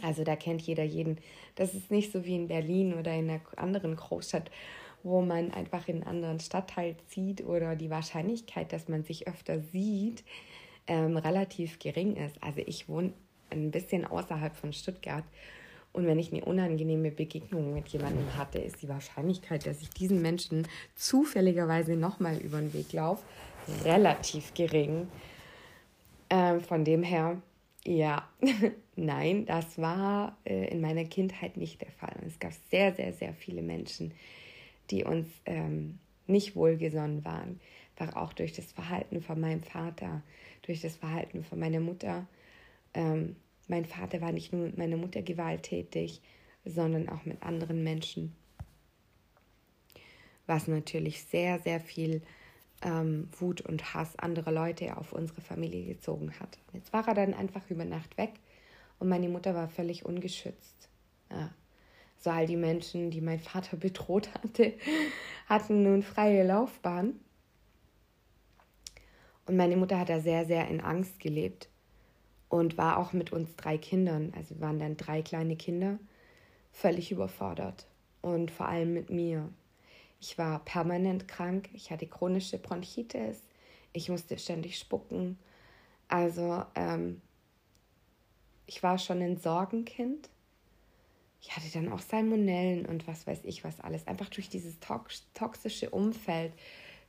Also 0.00 0.22
da 0.22 0.36
kennt 0.36 0.62
jeder 0.62 0.84
jeden. 0.84 1.18
Das 1.56 1.74
ist 1.74 1.90
nicht 1.90 2.12
so 2.12 2.24
wie 2.24 2.36
in 2.36 2.48
Berlin 2.48 2.94
oder 2.94 3.12
in 3.14 3.28
einer 3.28 3.40
anderen 3.56 3.96
Großstadt, 3.96 4.50
wo 5.02 5.22
man 5.22 5.52
einfach 5.52 5.88
in 5.88 5.96
einen 5.96 6.06
anderen 6.06 6.40
Stadtteil 6.40 6.96
zieht 7.08 7.44
oder 7.44 7.74
die 7.74 7.90
Wahrscheinlichkeit, 7.90 8.72
dass 8.72 8.88
man 8.88 9.02
sich 9.02 9.26
öfter 9.26 9.60
sieht, 9.60 10.22
ähm, 10.86 11.16
relativ 11.16 11.78
gering 11.78 12.16
ist. 12.16 12.40
Also 12.42 12.62
ich 12.64 12.88
wohne 12.88 13.12
ein 13.50 13.70
bisschen 13.70 14.04
außerhalb 14.04 14.54
von 14.54 14.72
Stuttgart 14.72 15.24
und 15.98 16.06
wenn 16.06 16.20
ich 16.20 16.32
eine 16.32 16.44
unangenehme 16.44 17.10
Begegnung 17.10 17.74
mit 17.74 17.88
jemandem 17.88 18.36
hatte, 18.36 18.60
ist 18.60 18.82
die 18.82 18.88
Wahrscheinlichkeit, 18.88 19.66
dass 19.66 19.82
ich 19.82 19.90
diesen 19.90 20.22
Menschen 20.22 20.68
zufälligerweise 20.94 21.96
nochmal 21.96 22.36
über 22.38 22.60
den 22.60 22.72
Weg 22.72 22.92
laufe, 22.92 23.24
relativ 23.84 24.54
gering. 24.54 25.08
Ähm, 26.30 26.60
von 26.60 26.84
dem 26.84 27.02
her, 27.02 27.42
ja, 27.84 28.28
nein, 28.94 29.44
das 29.46 29.76
war 29.76 30.38
äh, 30.44 30.68
in 30.68 30.80
meiner 30.80 31.04
Kindheit 31.04 31.56
nicht 31.56 31.80
der 31.80 31.90
Fall. 31.90 32.14
es 32.24 32.38
gab 32.38 32.52
sehr, 32.70 32.94
sehr, 32.94 33.12
sehr 33.12 33.34
viele 33.34 33.62
Menschen, 33.62 34.12
die 34.92 35.02
uns 35.02 35.26
ähm, 35.46 35.98
nicht 36.28 36.54
wohlgesonnen 36.54 37.24
waren. 37.24 37.58
War 37.96 38.16
auch 38.16 38.32
durch 38.34 38.52
das 38.52 38.70
Verhalten 38.70 39.20
von 39.20 39.40
meinem 39.40 39.64
Vater, 39.64 40.22
durch 40.62 40.80
das 40.80 40.94
Verhalten 40.94 41.42
von 41.42 41.58
meiner 41.58 41.80
Mutter. 41.80 42.28
Ähm, 42.94 43.34
mein 43.68 43.84
Vater 43.84 44.20
war 44.20 44.32
nicht 44.32 44.52
nur 44.52 44.66
mit 44.66 44.78
meiner 44.78 44.96
Mutter 44.96 45.22
gewalttätig, 45.22 46.22
sondern 46.64 47.08
auch 47.08 47.24
mit 47.24 47.42
anderen 47.42 47.84
Menschen. 47.84 48.34
Was 50.46 50.66
natürlich 50.66 51.22
sehr, 51.24 51.58
sehr 51.60 51.78
viel 51.78 52.22
ähm, 52.82 53.28
Wut 53.38 53.60
und 53.60 53.92
Hass 53.94 54.16
anderer 54.16 54.52
Leute 54.52 54.96
auf 54.96 55.12
unsere 55.12 55.42
Familie 55.42 55.84
gezogen 55.84 56.32
hat. 56.40 56.58
Jetzt 56.72 56.92
war 56.92 57.06
er 57.06 57.14
dann 57.14 57.34
einfach 57.34 57.68
über 57.68 57.84
Nacht 57.84 58.16
weg 58.16 58.32
und 58.98 59.08
meine 59.08 59.28
Mutter 59.28 59.54
war 59.54 59.68
völlig 59.68 60.04
ungeschützt. 60.06 60.88
Ja. 61.30 61.52
So 62.20 62.30
all 62.30 62.46
die 62.46 62.56
Menschen, 62.56 63.10
die 63.10 63.20
mein 63.20 63.38
Vater 63.38 63.76
bedroht 63.76 64.32
hatte, 64.34 64.72
hatten 65.46 65.82
nun 65.82 66.02
freie 66.02 66.44
Laufbahn. 66.44 67.20
Und 69.46 69.56
meine 69.56 69.76
Mutter 69.76 69.98
hat 69.98 70.08
da 70.08 70.20
sehr, 70.20 70.44
sehr 70.44 70.68
in 70.68 70.80
Angst 70.80 71.20
gelebt 71.20 71.68
und 72.48 72.78
war 72.78 72.96
auch 72.98 73.12
mit 73.12 73.32
uns 73.32 73.54
drei 73.56 73.78
Kindern, 73.78 74.32
also 74.36 74.54
wir 74.56 74.60
waren 74.62 74.78
dann 74.78 74.96
drei 74.96 75.22
kleine 75.22 75.56
Kinder, 75.56 75.98
völlig 76.72 77.10
überfordert 77.10 77.86
und 78.22 78.50
vor 78.50 78.66
allem 78.66 78.94
mit 78.94 79.10
mir. 79.10 79.48
Ich 80.20 80.38
war 80.38 80.64
permanent 80.64 81.28
krank, 81.28 81.68
ich 81.72 81.90
hatte 81.90 82.06
chronische 82.06 82.58
Bronchitis, 82.58 83.42
ich 83.92 84.08
musste 84.08 84.38
ständig 84.38 84.78
spucken. 84.78 85.38
Also 86.08 86.64
ähm, 86.74 87.20
ich 88.66 88.82
war 88.82 88.98
schon 88.98 89.22
ein 89.22 89.36
Sorgenkind. 89.36 90.28
Ich 91.40 91.54
hatte 91.54 91.70
dann 91.72 91.92
auch 91.92 92.00
Salmonellen 92.00 92.84
und 92.86 93.06
was 93.06 93.26
weiß 93.26 93.40
ich 93.44 93.62
was 93.62 93.80
alles. 93.80 94.06
Einfach 94.06 94.28
durch 94.28 94.48
dieses 94.48 94.78
toxische 95.34 95.90
Umfeld, 95.90 96.52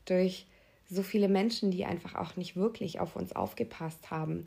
durch 0.06 0.46
so 0.88 1.02
viele 1.02 1.28
Menschen, 1.28 1.72
die 1.72 1.86
einfach 1.86 2.16
auch 2.16 2.36
nicht 2.36 2.56
wirklich 2.56 3.00
auf 3.00 3.16
uns 3.16 3.34
aufgepasst 3.36 4.12
haben 4.12 4.44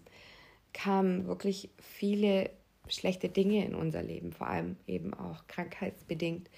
kamen 0.73 1.27
wirklich 1.27 1.71
viele 1.79 2.51
schlechte 2.89 3.29
Dinge 3.29 3.65
in 3.65 3.75
unser 3.75 4.03
Leben, 4.03 4.33
vor 4.33 4.49
allem 4.49 4.77
eben 4.87 5.15
auch 5.15 5.47
krankheitsbedingt. 5.47 6.49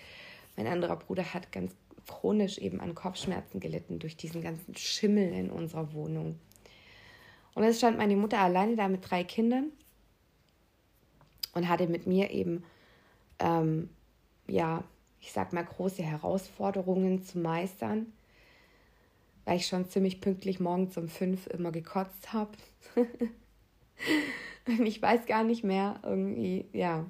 Mein 0.57 0.67
anderer 0.67 0.97
Bruder 0.97 1.35
hat 1.35 1.53
ganz 1.53 1.75
chronisch 2.07 2.59
eben 2.59 2.81
an 2.81 2.95
Kopfschmerzen 2.95 3.61
gelitten 3.61 3.99
durch 3.99 4.17
diesen 4.17 4.43
ganzen 4.43 4.77
Schimmel 4.77 5.33
in 5.33 5.51
unserer 5.51 5.93
Wohnung. 5.93 6.39
Und 7.55 7.63
es 7.63 7.79
stand 7.79 7.99
meine 7.99 8.17
Mutter 8.17 8.39
alleine 8.39 8.77
da 8.77 8.89
mit 8.89 9.09
drei 9.09 9.25
Kindern 9.25 9.71
und 11.55 11.69
hatte 11.69 11.87
mit 11.87 12.07
mir 12.07 12.31
eben, 12.31 12.65
ähm, 13.39 13.89
ja, 14.49 14.85
ich 15.21 15.33
sag 15.33 15.53
mal, 15.53 15.65
große 15.65 16.03
Herausforderungen 16.03 17.23
zu 17.23 17.39
meistern, 17.39 18.13
weil 19.45 19.57
ich 19.57 19.67
schon 19.67 19.89
ziemlich 19.89 20.21
pünktlich 20.21 20.61
morgens 20.61 20.97
um 20.99 21.09
fünf 21.09 21.47
immer 21.47 21.71
gekotzt 21.71 22.33
habe. 22.33 22.53
ich 24.85 25.01
weiß 25.01 25.27
gar 25.27 25.45
nicht 25.45 25.65
mehr 25.65 26.01
irgendwie, 26.03 26.65
ja. 26.73 27.05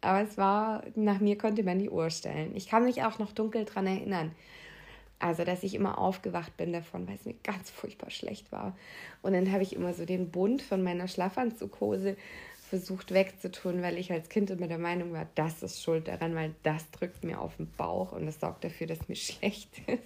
Aber 0.00 0.22
es 0.22 0.38
war, 0.38 0.84
nach 0.94 1.18
mir 1.18 1.36
konnte 1.36 1.62
man 1.64 1.78
die 1.78 1.90
Uhr 1.90 2.10
stellen. 2.10 2.54
Ich 2.54 2.68
kann 2.68 2.84
mich 2.84 3.02
auch 3.02 3.18
noch 3.18 3.32
dunkel 3.32 3.64
daran 3.64 3.86
erinnern. 3.86 4.32
Also, 5.18 5.44
dass 5.44 5.64
ich 5.64 5.74
immer 5.74 5.98
aufgewacht 5.98 6.56
bin 6.56 6.72
davon, 6.72 7.08
weil 7.08 7.16
es 7.16 7.24
mir 7.24 7.34
ganz 7.42 7.70
furchtbar 7.70 8.10
schlecht 8.10 8.52
war. 8.52 8.76
Und 9.22 9.32
dann 9.32 9.50
habe 9.50 9.64
ich 9.64 9.74
immer 9.74 9.92
so 9.92 10.04
den 10.04 10.30
Bund 10.30 10.62
von 10.62 10.82
meiner 10.82 11.08
Schlafanzughose 11.08 12.16
versucht 12.68 13.12
wegzutun, 13.12 13.82
weil 13.82 13.98
ich 13.98 14.12
als 14.12 14.28
Kind 14.28 14.50
immer 14.50 14.68
der 14.68 14.78
Meinung 14.78 15.12
war, 15.12 15.26
das 15.34 15.62
ist 15.62 15.82
schuld 15.82 16.06
daran, 16.06 16.34
weil 16.34 16.54
das 16.62 16.88
drückt 16.90 17.24
mir 17.24 17.40
auf 17.40 17.56
den 17.56 17.70
Bauch 17.72 18.12
und 18.12 18.26
das 18.26 18.38
sorgt 18.38 18.62
dafür, 18.62 18.86
dass 18.86 19.08
mir 19.08 19.16
schlecht 19.16 19.70
ist. 19.88 20.02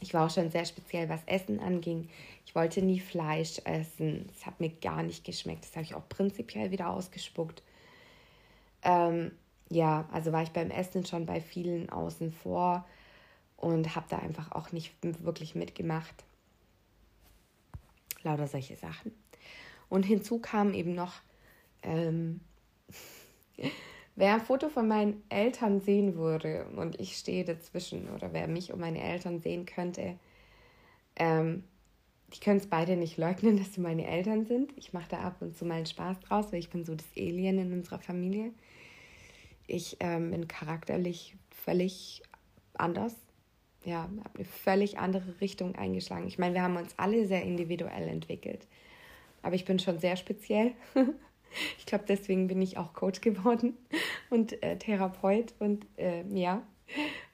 Ich 0.00 0.14
war 0.14 0.26
auch 0.26 0.30
schon 0.30 0.50
sehr 0.50 0.64
speziell, 0.64 1.08
was 1.08 1.20
Essen 1.26 1.58
anging. 1.58 2.08
Ich 2.48 2.54
wollte 2.54 2.80
nie 2.80 2.98
Fleisch 2.98 3.60
essen. 3.64 4.26
Es 4.34 4.46
hat 4.46 4.58
mir 4.58 4.70
gar 4.70 5.02
nicht 5.02 5.22
geschmeckt. 5.22 5.64
Das 5.64 5.72
habe 5.72 5.82
ich 5.82 5.94
auch 5.94 6.08
prinzipiell 6.08 6.70
wieder 6.70 6.88
ausgespuckt. 6.88 7.62
Ähm, 8.82 9.32
ja, 9.68 10.08
also 10.12 10.32
war 10.32 10.42
ich 10.42 10.52
beim 10.52 10.70
Essen 10.70 11.04
schon 11.04 11.26
bei 11.26 11.42
vielen 11.42 11.90
außen 11.90 12.32
vor 12.32 12.86
und 13.58 13.94
habe 13.94 14.06
da 14.08 14.20
einfach 14.20 14.50
auch 14.52 14.72
nicht 14.72 14.94
wirklich 15.02 15.56
mitgemacht. 15.56 16.24
Lauter 18.22 18.46
solche 18.46 18.76
Sachen. 18.76 19.12
Und 19.90 20.04
hinzu 20.04 20.38
kam 20.38 20.72
eben 20.72 20.94
noch, 20.94 21.16
ähm, 21.82 22.40
wer 24.16 24.32
ein 24.32 24.40
Foto 24.40 24.70
von 24.70 24.88
meinen 24.88 25.22
Eltern 25.28 25.82
sehen 25.82 26.14
würde 26.14 26.64
und 26.76 26.98
ich 26.98 27.18
stehe 27.18 27.44
dazwischen 27.44 28.08
oder 28.08 28.32
wer 28.32 28.48
mich 28.48 28.72
und 28.72 28.80
meine 28.80 29.02
Eltern 29.02 29.38
sehen 29.38 29.66
könnte, 29.66 30.18
ähm, 31.16 31.64
die 32.34 32.40
können 32.40 32.58
es 32.58 32.66
beide 32.66 32.96
nicht 32.96 33.16
leugnen, 33.16 33.56
dass 33.56 33.74
sie 33.74 33.80
meine 33.80 34.06
Eltern 34.06 34.44
sind. 34.44 34.72
Ich 34.76 34.92
mache 34.92 35.08
da 35.10 35.20
ab 35.20 35.36
und 35.40 35.56
zu 35.56 35.64
mal 35.64 35.74
einen 35.74 35.86
Spaß 35.86 36.20
draus, 36.20 36.52
weil 36.52 36.60
ich 36.60 36.70
bin 36.70 36.84
so 36.84 36.94
das 36.94 37.06
Alien 37.16 37.58
in 37.58 37.72
unserer 37.72 37.98
Familie. 37.98 38.52
Ich 39.66 39.96
ähm, 40.00 40.30
bin 40.30 40.48
charakterlich 40.48 41.36
völlig 41.50 42.22
anders. 42.74 43.14
Ja, 43.84 44.02
habe 44.02 44.20
eine 44.34 44.44
völlig 44.44 44.98
andere 44.98 45.40
Richtung 45.40 45.74
eingeschlagen. 45.74 46.26
Ich 46.26 46.38
meine, 46.38 46.54
wir 46.54 46.62
haben 46.62 46.76
uns 46.76 46.94
alle 46.98 47.26
sehr 47.26 47.42
individuell 47.42 48.08
entwickelt. 48.08 48.66
Aber 49.42 49.54
ich 49.54 49.64
bin 49.64 49.78
schon 49.78 49.98
sehr 49.98 50.16
speziell. 50.16 50.72
ich 51.78 51.86
glaube, 51.86 52.04
deswegen 52.06 52.48
bin 52.48 52.60
ich 52.60 52.76
auch 52.76 52.92
Coach 52.92 53.20
geworden 53.20 53.76
und 54.30 54.62
äh, 54.62 54.78
Therapeut 54.78 55.54
und 55.58 55.86
äh, 55.96 56.24
ja, 56.34 56.62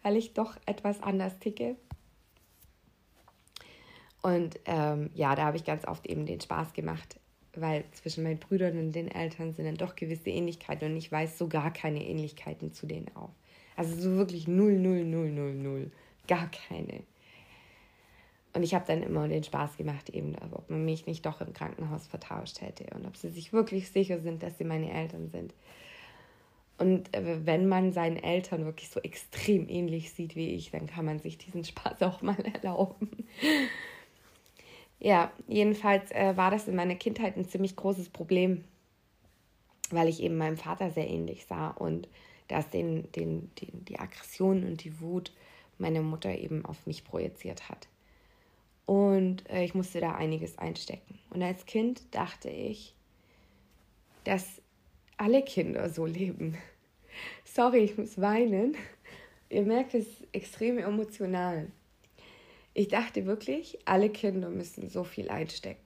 weil 0.03 0.17
ich 0.17 0.35
doch 0.35 0.57
etwas 0.67 1.03
anders 1.03 1.39
ticke. 1.39 1.77
Und 4.25 4.59
ähm, 4.65 5.11
ja, 5.13 5.35
da 5.35 5.45
habe 5.45 5.59
ich 5.59 5.65
ganz 5.65 5.87
oft 5.87 6.07
eben 6.07 6.25
den 6.25 6.41
Spaß 6.41 6.73
gemacht, 6.73 7.21
weil 7.55 7.85
zwischen 7.93 8.25
meinen 8.25 8.39
Brüdern 8.39 8.79
und 8.79 8.93
den 8.93 9.09
Eltern 9.09 9.53
sind 9.53 9.67
dann 9.67 9.77
doch 9.77 9.97
gewisse 9.97 10.31
Ähnlichkeiten 10.31 10.91
und 10.91 10.97
ich 10.97 11.13
weiß 11.13 11.37
so 11.37 11.47
gar 11.47 11.71
keine 11.71 12.03
Ähnlichkeiten 12.03 12.73
zu 12.73 12.87
denen 12.87 13.15
auch. 13.15 13.35
Also 13.77 13.95
so 14.01 14.17
wirklich 14.17 14.49
null, 14.49 14.79
null, 14.79 15.05
null, 15.05 15.31
null, 15.31 15.53
null. 15.53 15.91
Gar 16.27 16.51
keine. 16.51 17.03
Und 18.55 18.63
ich 18.63 18.75
habe 18.75 18.87
dann 18.87 19.03
immer 19.03 19.29
den 19.29 19.45
Spaß 19.45 19.77
gemacht, 19.77 20.09
eben, 20.09 20.37
ob 20.53 20.71
man 20.71 20.87
mich 20.87 21.07
nicht 21.07 21.27
doch 21.27 21.43
im 21.43 21.53
Krankenhaus 21.53 22.07
vertauscht 22.07 22.63
hätte 22.63 22.87
und 22.95 23.05
ob 23.05 23.19
sie 23.19 23.29
sich 23.29 23.53
wirklich 23.53 23.91
sicher 23.91 24.21
sind, 24.21 24.43
dass 24.43 24.57
sie 24.57 24.65
meine 24.65 24.91
Eltern 24.91 25.29
sind. 25.29 25.53
Und 26.79 27.15
äh, 27.15 27.45
wenn 27.45 27.69
man 27.69 27.93
seinen 27.93 28.17
Eltern 28.17 28.65
wirklich 28.65 28.89
so 28.89 29.01
extrem 29.01 29.69
ähnlich 29.69 30.13
sieht 30.13 30.35
wie 30.35 30.55
ich, 30.55 30.71
dann 30.71 30.87
kann 30.87 31.05
man 31.05 31.19
sich 31.19 31.37
diesen 31.37 31.63
Spaß 31.63 32.01
auch 32.05 32.23
mal 32.23 32.39
erlauben. 32.63 33.27
Ja, 34.99 35.33
jedenfalls 35.49 36.11
äh, 36.13 36.37
war 36.37 36.51
das 36.51 36.69
in 36.69 36.77
meiner 36.77 36.95
Kindheit 36.95 37.37
ein 37.37 37.49
ziemlich 37.49 37.77
großes 37.77 38.09
Problem, 38.11 38.65
weil 39.91 40.09
ich 40.09 40.23
eben 40.23 40.37
meinem 40.37 40.57
Vater 40.57 40.91
sehr 40.91 41.09
ähnlich 41.09 41.47
sah 41.47 41.69
und 41.69 42.09
dass 42.49 42.69
den, 42.71 43.11
den, 43.13 43.51
den, 43.61 43.85
die 43.85 43.99
Aggression 43.99 44.65
und 44.65 44.85
die 44.85 45.01
Wut 45.01 45.33
meine 45.79 46.03
Mutter 46.03 46.37
eben 46.37 46.65
auf 46.65 46.87
mich 46.87 47.05
projiziert 47.05 47.69
hat. 47.69 47.89
Und 48.87 49.49
äh, 49.51 49.65
ich 49.65 49.75
musste 49.75 50.01
da 50.01 50.15
einiges 50.15 50.59
einstecken. 50.59 51.19
Und 51.31 51.43
als 51.43 51.65
Kind 51.67 52.03
dachte 52.15 52.51
ich, 52.51 52.95
dass 54.25 54.61
alle 55.17 55.43
Kinder 55.43 55.89
so 55.89 56.07
leben. 56.07 56.57
Sorry, 57.45 57.79
ich 57.79 57.97
muss 57.97 58.21
weinen. 58.21 58.77
Ihr 59.49 59.63
merkt, 59.63 59.95
es 59.95 60.07
extrem 60.33 60.79
emotional. 60.79 61.71
Ich 62.75 62.89
dachte 62.89 63.25
wirklich, 63.25 63.79
alle 63.85 64.11
Kinder 64.11 64.51
müssen 64.51 64.89
so 64.91 65.05
viel 65.05 65.29
einstecken. 65.29 65.81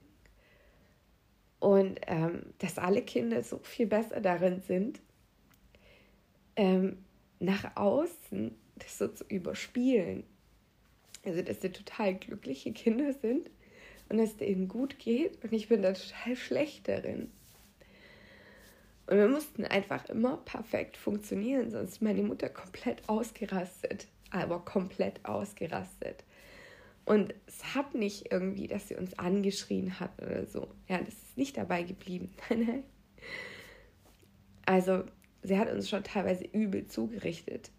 Und 1.59 1.99
ähm, 2.07 2.53
dass 2.57 2.77
alle 2.77 3.03
Kinder 3.03 3.43
so 3.43 3.59
viel 3.59 3.85
besser 3.85 4.21
darin 4.21 4.61
sind, 4.61 4.99
ähm, 6.55 6.97
nach 7.39 7.75
außen 7.75 8.55
das 8.75 8.97
so 8.97 9.07
zu 9.07 9.23
überspielen. 9.25 10.23
Also, 11.25 11.41
dass 11.41 11.61
sie 11.61 11.69
total 11.69 12.15
glückliche 12.15 12.71
Kinder 12.71 13.13
sind 13.13 13.49
und 14.07 14.17
dass 14.17 14.33
es 14.33 14.41
ihnen 14.41 14.67
gut 14.67 14.97
geht 14.99 15.43
und 15.43 15.53
ich 15.53 15.67
bin 15.67 15.81
da 15.81 15.93
total 15.93 16.35
schlecht 16.35 16.87
darin. 16.87 17.29
Und 19.07 19.17
wir 19.17 19.27
mussten 19.27 19.65
einfach 19.65 20.07
immer 20.09 20.37
perfekt 20.37 20.95
funktionieren, 20.95 21.71
sonst 21.71 21.93
ist 21.93 22.01
meine 22.01 22.23
Mutter 22.23 22.49
komplett 22.49 23.07
ausgerastet, 23.09 24.07
aber 24.31 24.59
komplett 24.59 25.25
ausgerastet. 25.25 26.23
Und 27.09 27.33
es 27.47 27.73
hat 27.73 27.95
nicht 27.95 28.31
irgendwie, 28.31 28.67
dass 28.67 28.87
sie 28.87 28.95
uns 28.95 29.17
angeschrien 29.17 29.99
hat 29.99 30.21
oder 30.21 30.45
so. 30.45 30.67
Ja, 30.87 30.99
das 30.99 31.15
ist 31.15 31.37
nicht 31.39 31.57
dabei 31.57 31.81
geblieben. 31.81 32.29
also, 34.67 35.05
sie 35.41 35.57
hat 35.57 35.71
uns 35.71 35.89
schon 35.89 36.03
teilweise 36.03 36.43
übel 36.43 36.85
zugerichtet. 36.85 37.71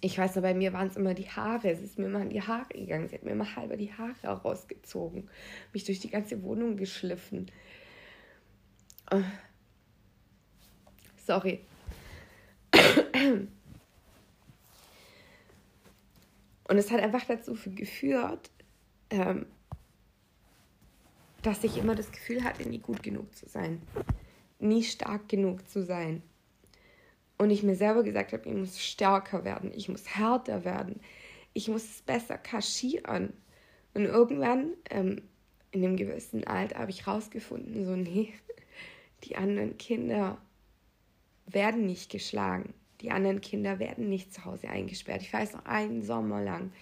Ich 0.00 0.16
weiß 0.16 0.36
noch, 0.36 0.42
bei 0.44 0.54
mir 0.54 0.72
waren 0.72 0.86
es 0.86 0.96
immer 0.96 1.14
die 1.14 1.28
Haare. 1.28 1.68
Es 1.72 1.82
ist 1.82 1.98
mir 1.98 2.06
immer 2.06 2.20
an 2.20 2.30
die 2.30 2.42
Haare 2.42 2.72
gegangen. 2.72 3.08
Sie 3.08 3.16
hat 3.16 3.24
mir 3.24 3.32
immer 3.32 3.56
halber 3.56 3.76
die 3.76 3.92
Haare 3.92 4.40
rausgezogen, 4.40 5.28
mich 5.72 5.82
durch 5.82 5.98
die 5.98 6.10
ganze 6.10 6.40
Wohnung 6.44 6.76
geschliffen. 6.76 7.50
Oh. 9.10 9.20
Sorry. 11.26 11.58
Und 16.68 16.76
es 16.76 16.90
hat 16.90 17.00
einfach 17.00 17.24
dazu 17.24 17.56
geführt, 17.66 18.50
ähm, 19.10 19.46
dass 21.42 21.64
ich 21.64 21.78
immer 21.78 21.94
das 21.94 22.12
Gefühl 22.12 22.44
hatte, 22.44 22.68
nie 22.68 22.78
gut 22.78 23.02
genug 23.02 23.34
zu 23.34 23.48
sein. 23.48 23.80
Nie 24.58 24.82
stark 24.82 25.28
genug 25.28 25.68
zu 25.68 25.82
sein. 25.82 26.22
Und 27.38 27.50
ich 27.50 27.62
mir 27.62 27.76
selber 27.76 28.02
gesagt 28.02 28.32
habe, 28.32 28.48
ich 28.48 28.54
muss 28.54 28.80
stärker 28.80 29.44
werden, 29.44 29.72
ich 29.74 29.88
muss 29.88 30.16
härter 30.16 30.64
werden, 30.64 31.00
ich 31.54 31.68
muss 31.68 31.84
es 31.84 32.02
besser 32.02 32.36
kaschieren. 32.36 33.32
Und 33.94 34.04
irgendwann, 34.04 34.74
ähm, 34.90 35.22
in 35.70 35.84
einem 35.84 35.96
gewissen 35.96 36.44
Alter, 36.46 36.80
habe 36.80 36.90
ich 36.90 37.06
rausgefunden, 37.06 37.84
so, 37.84 37.96
nee, 37.96 38.34
die 39.24 39.36
anderen 39.36 39.78
Kinder 39.78 40.38
werden 41.46 41.86
nicht 41.86 42.10
geschlagen. 42.10 42.74
Die 43.00 43.10
anderen 43.10 43.40
Kinder 43.40 43.78
werden 43.78 44.08
nicht 44.08 44.32
zu 44.32 44.44
Hause 44.44 44.68
eingesperrt. 44.68 45.22
Ich 45.22 45.32
weiß 45.32 45.54
noch, 45.54 45.64
einen 45.64 46.02
Sommer 46.02 46.42
lang 46.42 46.72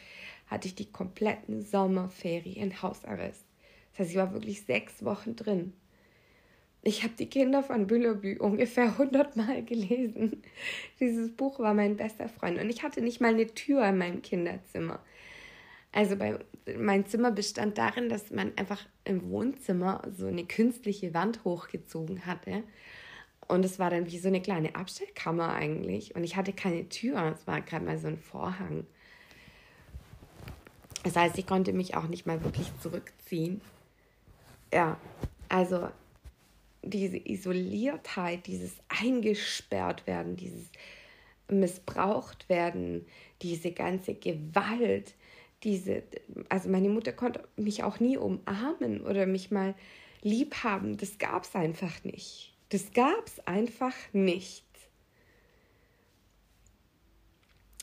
hatte 0.47 0.69
ich 0.69 0.75
die 0.75 0.91
kompletten 0.91 1.63
Sommerferien 1.63 2.83
Hausarrest. 2.83 3.45
Das 3.93 4.01
heißt, 4.01 4.11
ich 4.11 4.17
war 4.17 4.33
wirklich 4.33 4.63
sechs 4.63 5.05
Wochen 5.05 5.37
drin. 5.37 5.73
Ich 6.83 7.03
habe 7.03 7.15
die 7.19 7.29
Kinder 7.29 7.65
von 7.65 7.89
Büllerbü 7.89 8.39
ungefähr 8.39 8.97
hundertmal 8.97 9.65
gelesen. 9.65 10.43
Dieses 11.01 11.33
Buch 11.33 11.59
war 11.59 11.75
mein 11.75 11.97
bester 11.97 12.29
Freund 12.29 12.61
und 12.61 12.71
ich 12.71 12.85
hatte 12.85 13.01
nicht 13.01 13.21
mal 13.21 13.35
eine 13.35 13.49
Tür 13.49 13.85
in 13.89 13.99
meinem 13.99 14.23
Kinderzimmer. 14.23 15.01
Also 15.91 16.15
bei, 16.17 16.39
mein 16.79 17.07
Zimmer 17.07 17.33
bestand 17.33 17.79
darin, 17.79 18.09
dass 18.09 18.31
man 18.31 18.53
einfach 18.57 18.87
im 19.05 19.31
Wohnzimmer 19.31 20.03
so 20.17 20.27
eine 20.27 20.45
künstliche 20.45 21.13
Wand 21.13 21.43
hochgezogen 21.43 22.25
hatte. 22.27 22.63
Und 23.49 23.65
es 23.65 23.79
war 23.79 23.91
dann 23.91 24.11
wie 24.11 24.19
so 24.19 24.29
eine 24.29 24.41
kleine 24.41 24.75
Abstellkammer 24.75 25.53
eigentlich. 25.53 26.15
Und 26.17 26.25
ich 26.25 26.37
hatte 26.37 26.53
keine 26.53 26.89
Tür, 26.89 27.35
es 27.39 27.47
war 27.47 27.61
gerade 27.61 27.85
mal 27.85 27.99
so 27.99 28.09
ein 28.09 28.19
Vorhang. 28.19 28.87
Das 31.05 31.15
heißt, 31.15 31.39
ich 31.39 31.47
konnte 31.47 31.73
mich 31.73 31.95
auch 31.95 32.09
nicht 32.09 32.27
mal 32.27 32.43
wirklich 32.43 32.67
zurückziehen. 32.81 33.61
Ja, 34.73 34.99
also 35.49 35.89
diese 36.83 37.17
Isoliertheit, 37.17 38.47
dieses 38.47 38.75
eingesperrt 38.89 40.07
werden, 40.07 40.37
dieses 40.37 40.69
missbraucht 41.49 42.49
werden, 42.49 43.07
diese 43.43 43.71
ganze 43.71 44.15
Gewalt, 44.15 45.15
diese, 45.63 46.03
also 46.49 46.69
meine 46.69 46.89
Mutter 46.89 47.13
konnte 47.13 47.47
mich 47.57 47.85
auch 47.85 48.01
nie 48.01 48.17
umarmen 48.17 49.01
oder 49.03 49.27
mich 49.27 49.51
mal 49.51 49.75
lieb 50.23 50.65
haben, 50.65 50.97
das 50.97 51.19
gab 51.19 51.45
es 51.45 51.55
einfach 51.55 52.03
nicht. 52.05 52.56
Das 52.69 52.93
gab 52.93 53.27
es 53.27 53.41
einfach 53.47 53.95
nicht. 54.13 54.65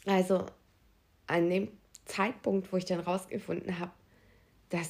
Also 0.06 0.46
an 1.28 1.50
dem 1.50 1.70
Zeitpunkt, 2.06 2.72
wo 2.72 2.78
ich 2.78 2.86
dann 2.86 3.00
rausgefunden 3.00 3.80
habe, 3.80 3.94
dass 4.70 4.90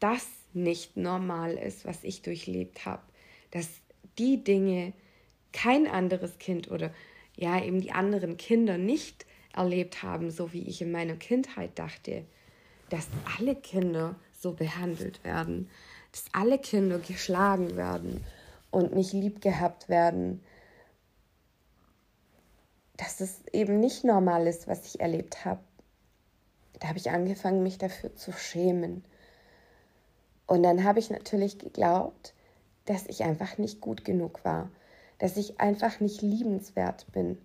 das 0.00 0.26
nicht 0.54 0.96
normal 0.96 1.54
ist, 1.54 1.84
was 1.84 2.04
ich 2.04 2.22
durchlebt 2.22 2.86
habe, 2.86 3.02
dass 3.50 3.68
die 4.18 4.42
Dinge 4.42 4.92
kein 5.52 5.86
anderes 5.86 6.38
Kind 6.38 6.70
oder 6.70 6.92
ja 7.36 7.62
eben 7.62 7.80
die 7.80 7.92
anderen 7.92 8.36
Kinder 8.36 8.78
nicht 8.78 9.26
erlebt 9.54 10.02
haben, 10.02 10.30
so 10.30 10.52
wie 10.52 10.62
ich 10.62 10.80
in 10.80 10.92
meiner 10.92 11.16
Kindheit 11.16 11.78
dachte, 11.78 12.24
dass 12.88 13.08
alle 13.38 13.54
Kinder 13.54 14.16
so 14.38 14.52
behandelt 14.52 15.22
werden, 15.24 15.68
dass 16.10 16.24
alle 16.32 16.58
Kinder 16.58 16.98
geschlagen 16.98 17.76
werden 17.76 18.24
und 18.72 18.94
nicht 18.94 19.12
lieb 19.12 19.40
gehabt 19.40 19.88
werden, 19.88 20.42
dass 22.96 23.20
es 23.20 23.46
eben 23.52 23.78
nicht 23.78 24.02
normal 24.02 24.48
ist, 24.48 24.66
was 24.66 24.86
ich 24.86 25.00
erlebt 25.00 25.44
habe. 25.44 25.60
Da 26.80 26.88
habe 26.88 26.98
ich 26.98 27.10
angefangen, 27.10 27.62
mich 27.62 27.78
dafür 27.78 28.16
zu 28.16 28.32
schämen. 28.32 29.04
Und 30.46 30.64
dann 30.64 30.82
habe 30.82 30.98
ich 30.98 31.10
natürlich 31.10 31.58
geglaubt, 31.58 32.34
dass 32.86 33.06
ich 33.06 33.22
einfach 33.22 33.58
nicht 33.58 33.80
gut 33.80 34.04
genug 34.04 34.44
war, 34.44 34.68
dass 35.18 35.36
ich 35.36 35.60
einfach 35.60 36.00
nicht 36.00 36.22
liebenswert 36.22 37.06
bin, 37.12 37.38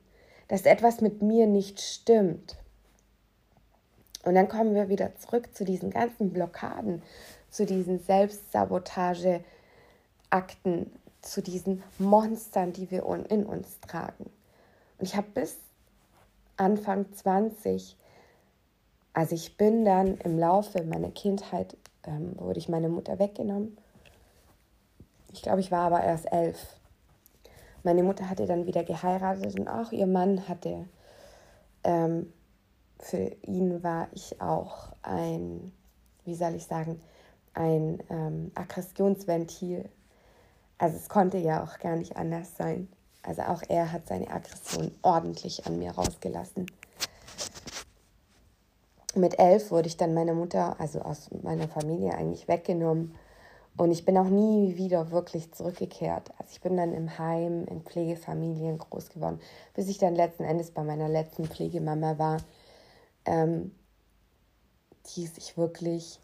dass 0.47 0.63
etwas 0.63 1.01
mit 1.01 1.21
mir 1.21 1.45
nicht 1.45 1.79
stimmt. 1.79 2.57
Und 4.23 4.35
dann 4.35 4.47
kommen 4.47 4.75
wir 4.75 4.89
wieder 4.89 5.15
zurück 5.15 5.55
zu 5.55 5.63
diesen 5.63 5.91
ganzen 5.91 6.33
Blockaden, 6.33 7.01
zu 7.49 7.65
diesen 7.65 7.99
Selbstsabotageakten, 7.99 10.91
zu 11.31 11.41
diesen 11.41 11.83
Monstern, 11.99 12.73
die 12.73 12.89
wir 12.91 13.05
in 13.29 13.45
uns 13.45 13.79
tragen. 13.81 14.29
Und 14.97 15.05
ich 15.05 15.15
habe 15.15 15.27
bis 15.33 15.57
Anfang 16.55 17.11
20, 17.13 17.95
also 19.13 19.35
ich 19.35 19.57
bin 19.57 19.85
dann 19.85 20.17
im 20.17 20.39
Laufe 20.39 20.83
meiner 20.83 21.11
Kindheit, 21.11 21.77
ähm, 22.05 22.33
wurde 22.37 22.59
ich 22.59 22.69
meine 22.69 22.89
Mutter 22.89 23.19
weggenommen 23.19 23.77
ich 25.37 25.43
glaube, 25.43 25.59
ich 25.59 25.71
war 25.71 25.81
aber 25.81 26.03
erst 26.03 26.31
elf. 26.31 26.57
Meine 27.83 28.01
Mutter 28.01 28.27
hatte 28.27 28.47
dann 28.47 28.65
wieder 28.65 28.83
geheiratet 28.83 29.59
und 29.59 29.67
auch 29.67 29.91
ihr 29.91 30.07
Mann 30.07 30.47
hatte 30.47 30.87
ähm, 31.83 32.33
für 32.99 33.35
ihn 33.43 33.83
war 33.83 34.07
ich 34.13 34.41
auch 34.41 34.93
ein, 35.03 35.71
wie 36.25 36.33
soll 36.33 36.55
ich 36.55 36.65
sagen, 36.65 36.99
ein 37.53 38.01
ähm, 38.09 38.51
Aggressionsventil. 38.55 39.87
Also 40.77 40.97
es 40.97 41.09
konnte 41.09 41.37
ja 41.37 41.63
auch 41.63 41.79
gar 41.79 41.95
nicht 41.95 42.15
anders 42.17 42.55
sein. 42.55 42.87
Also 43.23 43.41
auch 43.43 43.61
er 43.67 43.91
hat 43.91 44.07
seine 44.07 44.29
Aggression 44.29 44.91
ordentlich 45.01 45.65
an 45.65 45.79
mir 45.79 45.91
rausgelassen. 45.91 46.67
Mit 49.15 49.39
elf 49.39 49.71
wurde 49.71 49.87
ich 49.87 49.97
dann 49.97 50.13
meiner 50.13 50.33
Mutter, 50.33 50.79
also 50.79 51.01
aus 51.01 51.29
meiner 51.41 51.67
Familie 51.67 52.13
eigentlich 52.13 52.47
weggenommen. 52.47 53.15
Und 53.75 53.91
ich 53.91 54.05
bin 54.05 54.17
auch 54.17 54.29
nie 54.29 54.75
wieder 54.75 55.11
wirklich 55.11 55.53
zurückgekehrt. 55.53 56.31
Also 56.37 56.51
ich 56.51 56.61
bin 56.61 56.77
dann 56.77 56.93
im 56.93 57.17
Heim, 57.17 57.65
in 57.65 57.81
Pflegefamilien 57.81 58.77
groß 58.77 59.09
geworden, 59.09 59.39
bis 59.75 59.87
ich 59.87 59.97
dann 59.97 60.15
letzten 60.15 60.43
Endes 60.43 60.71
bei 60.71 60.83
meiner 60.83 61.09
letzten 61.09 61.45
Pflegemama 61.45 62.17
war, 62.17 62.37
ähm, 63.25 63.71
die 65.15 65.27
sich 65.27 65.57
wirklich 65.57 66.19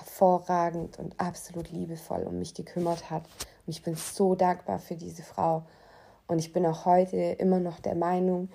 hervorragend 0.00 0.98
und 0.98 1.18
absolut 1.18 1.70
liebevoll 1.70 2.24
um 2.24 2.38
mich 2.38 2.54
gekümmert 2.54 3.10
hat. 3.10 3.22
Und 3.66 3.70
ich 3.70 3.82
bin 3.82 3.94
so 3.94 4.34
dankbar 4.34 4.78
für 4.78 4.96
diese 4.96 5.22
Frau. 5.22 5.62
Und 6.26 6.38
ich 6.38 6.52
bin 6.52 6.66
auch 6.66 6.84
heute 6.84 7.16
immer 7.16 7.60
noch 7.60 7.80
der 7.80 7.94
Meinung, 7.94 8.48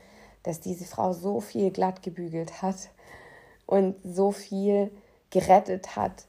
dass 0.43 0.59
diese 0.59 0.85
Frau 0.85 1.13
so 1.13 1.41
viel 1.41 1.71
glatt 1.71 2.03
gebügelt 2.03 2.61
hat 2.61 2.89
und 3.65 3.95
so 4.03 4.31
viel 4.31 4.91
gerettet 5.29 5.95
hat 5.95 6.25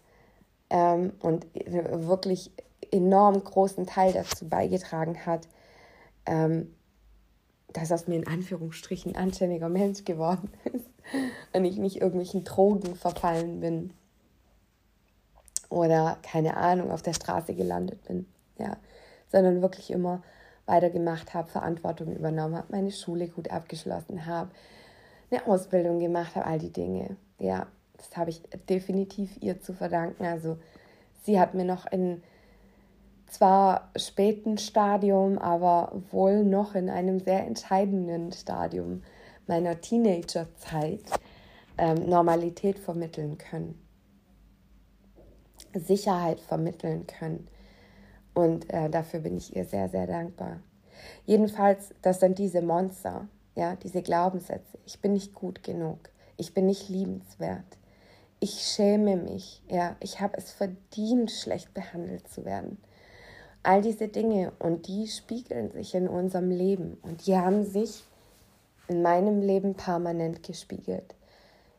ähm, 0.71 1.13
und 1.21 1.47
wirklich 1.55 2.51
enorm 2.91 3.43
großen 3.43 3.87
Teil 3.87 4.13
dazu 4.13 4.49
beigetragen 4.49 5.27
hat, 5.27 5.49
ähm, 6.25 6.75
dass 7.73 7.93
aus 7.93 8.07
mir 8.07 8.17
in 8.17 8.27
Anführungsstrichen 8.27 9.17
anständiger 9.17 9.69
Mensch 9.69 10.05
geworden 10.05 10.51
ist 10.73 10.89
und 11.53 11.65
ich 11.65 11.77
nicht 11.77 12.01
irgendwelchen 12.01 12.45
Drogen 12.45 12.97
verfallen 12.97 13.61
bin 13.61 13.93
oder 15.71 16.19
keine 16.23 16.57
Ahnung 16.57 16.91
auf 16.91 17.03
der 17.03 17.15
Straße 17.15 17.55
gelandet 17.55 18.03
bin, 18.05 18.27
ja, 18.59 18.77
sondern 19.31 19.63
wirklich 19.63 19.91
immer 19.91 20.23
weitergemacht 20.67 21.35
habe, 21.35 21.49
Verantwortung 21.49 22.15
übernommen 22.15 22.57
habe, 22.57 22.67
meine 22.71 22.91
Schule 22.91 23.29
gut 23.29 23.51
abgeschlossen 23.51 24.27
habe, 24.27 24.51
eine 25.31 25.47
Ausbildung 25.47 26.01
gemacht 26.01 26.35
habe, 26.37 26.47
all 26.47 26.59
die 26.59 26.73
Dinge. 26.73 27.17
Ja, 27.39 27.67
das 27.97 28.17
habe 28.17 28.31
ich 28.31 28.43
definitiv 28.69 29.37
ihr 29.41 29.61
zu 29.61 29.73
verdanken. 29.73 30.25
Also 30.25 30.59
sie 31.23 31.39
hat 31.39 31.55
mir 31.55 31.65
noch 31.65 31.87
in 31.91 32.23
zwar 33.29 33.91
späten 33.97 34.59
Stadium, 34.59 35.39
aber 35.39 35.93
wohl 36.11 36.45
noch 36.45 36.75
in 36.75 36.89
einem 36.91 37.21
sehr 37.21 37.47
entscheidenden 37.47 38.33
Stadium 38.33 39.03
meiner 39.47 39.81
Teenagerzeit 39.81 41.03
ähm, 41.79 42.09
Normalität 42.09 42.79
vermitteln 42.79 43.39
können, 43.39 43.81
Sicherheit 45.81 46.41
vermitteln 46.41 47.07
können. 47.07 47.49
Und 48.35 48.73
äh, 48.73 48.91
dafür 48.91 49.21
bin 49.21 49.37
ich 49.37 49.57
ihr 49.57 49.65
sehr, 49.65 49.89
sehr 49.89 50.07
dankbar. 50.07 50.61
Jedenfalls, 51.25 51.95
das 52.03 52.21
sind 52.21 52.39
diese 52.39 52.63
Monster, 52.63 53.29
ja, 53.55 53.77
diese 53.77 54.03
Glaubenssätze. 54.03 54.79
Ich 54.87 55.01
bin 55.01 55.15
nicht 55.15 55.35
gut 55.35 55.63
genug. 55.63 56.11
Ich 56.37 56.53
bin 56.53 56.67
nicht 56.67 56.89
liebenswert. 56.89 57.65
Ich 58.39 58.61
schäme 58.61 59.17
mich, 59.17 59.63
ja. 59.71 59.97
Ich 60.01 60.21
habe 60.21 60.37
es 60.37 60.51
verdient, 60.51 61.31
schlecht 61.31 61.73
behandelt 61.73 62.29
zu 62.29 62.45
werden. 62.45 62.79
All 63.63 63.81
diese 63.81 64.09
Dinge 64.09 64.53
und 64.59 64.87
die 64.87 65.09
spiegeln 65.09 65.73
sich 65.73 65.95
in 65.95 66.07
unserem 66.07 66.51
Leben 66.51 66.99
und 67.03 67.27
die 67.27 67.37
haben 67.37 67.65
sich 67.65 68.05
in 68.89 69.03
meinem 69.03 69.41
Leben 69.41 69.75
permanent 69.75 70.43
gespiegelt. 70.43 71.15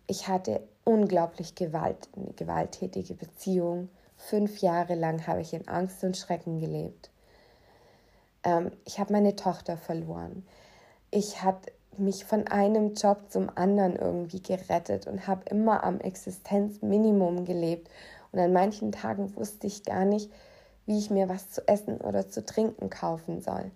Ich 0.07 0.27
hatte 0.27 0.61
unglaublich 0.87 1.53
Gewalt, 1.53 2.07
eine 2.15 2.31
gewalttätige 2.33 3.13
Beziehung. 3.13 3.89
Fünf 4.15 4.59
Jahre 4.59 4.95
lang 4.95 5.27
habe 5.27 5.41
ich 5.41 5.53
in 5.53 5.67
Angst 5.67 6.01
und 6.05 6.15
Schrecken 6.15 6.59
gelebt. 6.59 7.11
Ähm, 8.43 8.71
ich 8.85 8.97
habe 8.97 9.11
meine 9.11 9.35
Tochter 9.35 9.75
verloren. 9.77 10.47
Ich 11.11 11.43
habe 11.43 11.59
mich 11.97 12.23
von 12.23 12.47
einem 12.47 12.93
Job 12.93 13.29
zum 13.29 13.49
anderen 13.55 13.97
irgendwie 13.97 14.41
gerettet 14.41 15.07
und 15.07 15.27
habe 15.27 15.49
immer 15.49 15.83
am 15.83 15.99
Existenzminimum 15.99 17.43
gelebt. 17.43 17.89
Und 18.31 18.39
an 18.39 18.53
manchen 18.53 18.93
Tagen 18.93 19.35
wusste 19.35 19.67
ich 19.67 19.83
gar 19.83 20.05
nicht, 20.05 20.31
wie 20.85 20.97
ich 20.97 21.09
mir 21.09 21.27
was 21.27 21.49
zu 21.49 21.67
essen 21.67 21.97
oder 21.97 22.29
zu 22.29 22.45
trinken 22.45 22.89
kaufen 22.89 23.41
soll. 23.41 23.71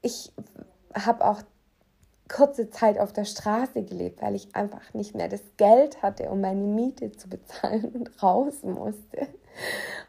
Ich 0.00 0.32
habe 0.94 1.26
auch 1.26 1.42
kurze 2.28 2.70
Zeit 2.70 2.98
auf 2.98 3.12
der 3.12 3.24
Straße 3.24 3.82
gelebt, 3.82 4.22
weil 4.22 4.34
ich 4.34 4.54
einfach 4.54 4.94
nicht 4.94 5.14
mehr 5.14 5.28
das 5.28 5.42
Geld 5.56 6.02
hatte, 6.02 6.30
um 6.30 6.40
meine 6.40 6.62
Miete 6.62 7.12
zu 7.12 7.28
bezahlen 7.28 7.86
und 7.94 8.22
raus 8.22 8.62
musste. 8.62 9.26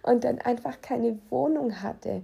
Und 0.03 0.23
dann 0.23 0.39
einfach 0.39 0.81
keine 0.81 1.17
Wohnung 1.29 1.81
hatte. 1.81 2.23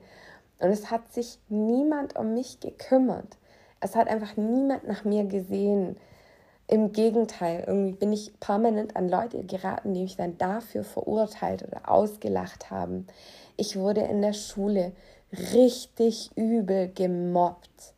Und 0.60 0.70
es 0.70 0.92
hat 0.92 1.12
sich 1.14 1.40
niemand 1.50 2.16
um 2.16 2.34
mich 2.34 2.60
gekümmert. 2.60 3.38
Es 3.80 3.96
hat 3.96 4.08
einfach 4.08 4.38
niemand 4.38 4.88
nach 4.88 5.04
mir 5.04 5.26
gesehen. 5.26 5.98
Im 6.68 6.92
Gegenteil, 6.92 7.64
irgendwie 7.68 7.94
bin 7.94 8.14
ich 8.14 8.40
permanent 8.40 8.96
an 8.96 9.10
Leute 9.10 9.44
geraten, 9.44 9.94
die 9.94 10.04
mich 10.04 10.18
dann 10.18 10.38
dafür 10.38 10.84
verurteilt 10.84 11.64
oder 11.64 11.90
ausgelacht 11.90 12.72
haben. 12.72 13.06
Ich 13.58 13.78
wurde 13.78 14.02
in 14.02 14.22
der 14.22 14.34
Schule 14.34 14.94
richtig 15.54 16.32
übel 16.36 16.92
gemobbt. 16.94 17.95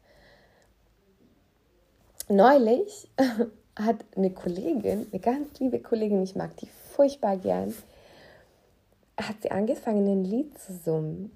Neulich 2.29 3.09
hat 3.75 4.05
eine 4.15 4.31
Kollegin, 4.31 5.07
eine 5.11 5.21
ganz 5.21 5.59
liebe 5.59 5.79
Kollegin, 5.79 6.23
ich 6.23 6.35
mag 6.35 6.55
die 6.57 6.67
furchtbar 6.67 7.37
gern, 7.37 7.73
hat 9.17 9.41
sie 9.41 9.51
angefangen, 9.51 10.07
ein 10.07 10.25
Lied 10.25 10.57
zu 10.59 10.73
summen. 10.73 11.31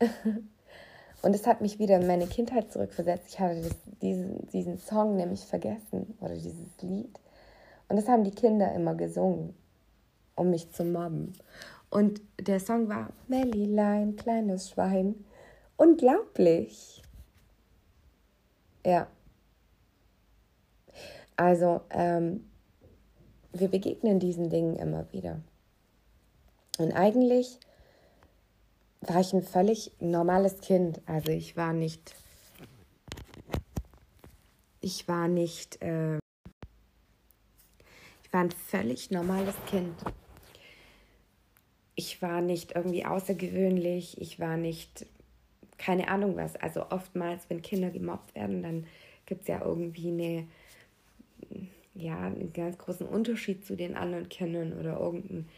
Und 1.22 1.34
es 1.34 1.46
hat 1.46 1.60
mich 1.60 1.78
wieder 1.78 1.96
in 1.96 2.06
meine 2.06 2.26
Kindheit 2.26 2.72
zurückversetzt. 2.72 3.28
Ich 3.28 3.40
hatte 3.40 3.60
das, 3.60 3.76
diesen, 4.00 4.46
diesen 4.48 4.78
Song 4.78 5.16
nämlich 5.16 5.44
vergessen 5.44 6.16
oder 6.20 6.34
dieses 6.34 6.80
Lied. 6.80 7.18
Und 7.88 7.96
das 7.96 8.08
haben 8.08 8.24
die 8.24 8.30
Kinder 8.30 8.72
immer 8.72 8.94
gesungen, 8.94 9.54
um 10.36 10.50
mich 10.50 10.70
zu 10.72 10.84
mobben. 10.84 11.32
Und 11.90 12.20
der 12.40 12.60
Song 12.60 12.88
war 12.88 13.10
Mellilein, 13.26 14.16
kleines 14.16 14.70
Schwein. 14.70 15.24
Unglaublich. 15.76 17.02
Ja. 18.84 19.08
Also, 21.38 21.82
ähm, 21.90 22.50
wir 23.52 23.68
begegnen 23.68 24.18
diesen 24.18 24.50
Dingen 24.50 24.74
immer 24.74 25.10
wieder. 25.12 25.40
Und 26.78 26.92
eigentlich 26.92 27.60
war 29.02 29.20
ich 29.20 29.32
ein 29.32 29.44
völlig 29.44 29.92
normales 30.00 30.60
Kind. 30.60 31.00
Also 31.06 31.30
ich 31.30 31.56
war 31.56 31.72
nicht, 31.72 32.16
ich 34.80 35.06
war 35.06 35.28
nicht, 35.28 35.80
äh, 35.80 36.16
ich 38.24 38.32
war 38.32 38.40
ein 38.40 38.50
völlig 38.50 39.12
normales 39.12 39.54
Kind. 39.68 39.94
Ich 41.94 42.20
war 42.20 42.40
nicht 42.40 42.74
irgendwie 42.74 43.04
außergewöhnlich, 43.04 44.20
ich 44.20 44.40
war 44.40 44.56
nicht, 44.56 45.06
keine 45.78 46.08
Ahnung 46.08 46.36
was. 46.36 46.56
Also 46.56 46.90
oftmals, 46.90 47.48
wenn 47.48 47.62
Kinder 47.62 47.90
gemobbt 47.90 48.34
werden, 48.34 48.64
dann 48.64 48.86
gibt 49.24 49.42
es 49.42 49.48
ja 49.48 49.64
irgendwie 49.64 50.08
eine, 50.08 50.48
ja, 51.94 52.18
einen 52.18 52.52
ganz 52.52 52.78
großen 52.78 53.06
Unterschied 53.06 53.64
zu 53.64 53.76
den 53.76 53.96
anderen 53.96 54.28
Kindern 54.28 54.72
oder 54.78 54.98
irgendein 54.98 55.48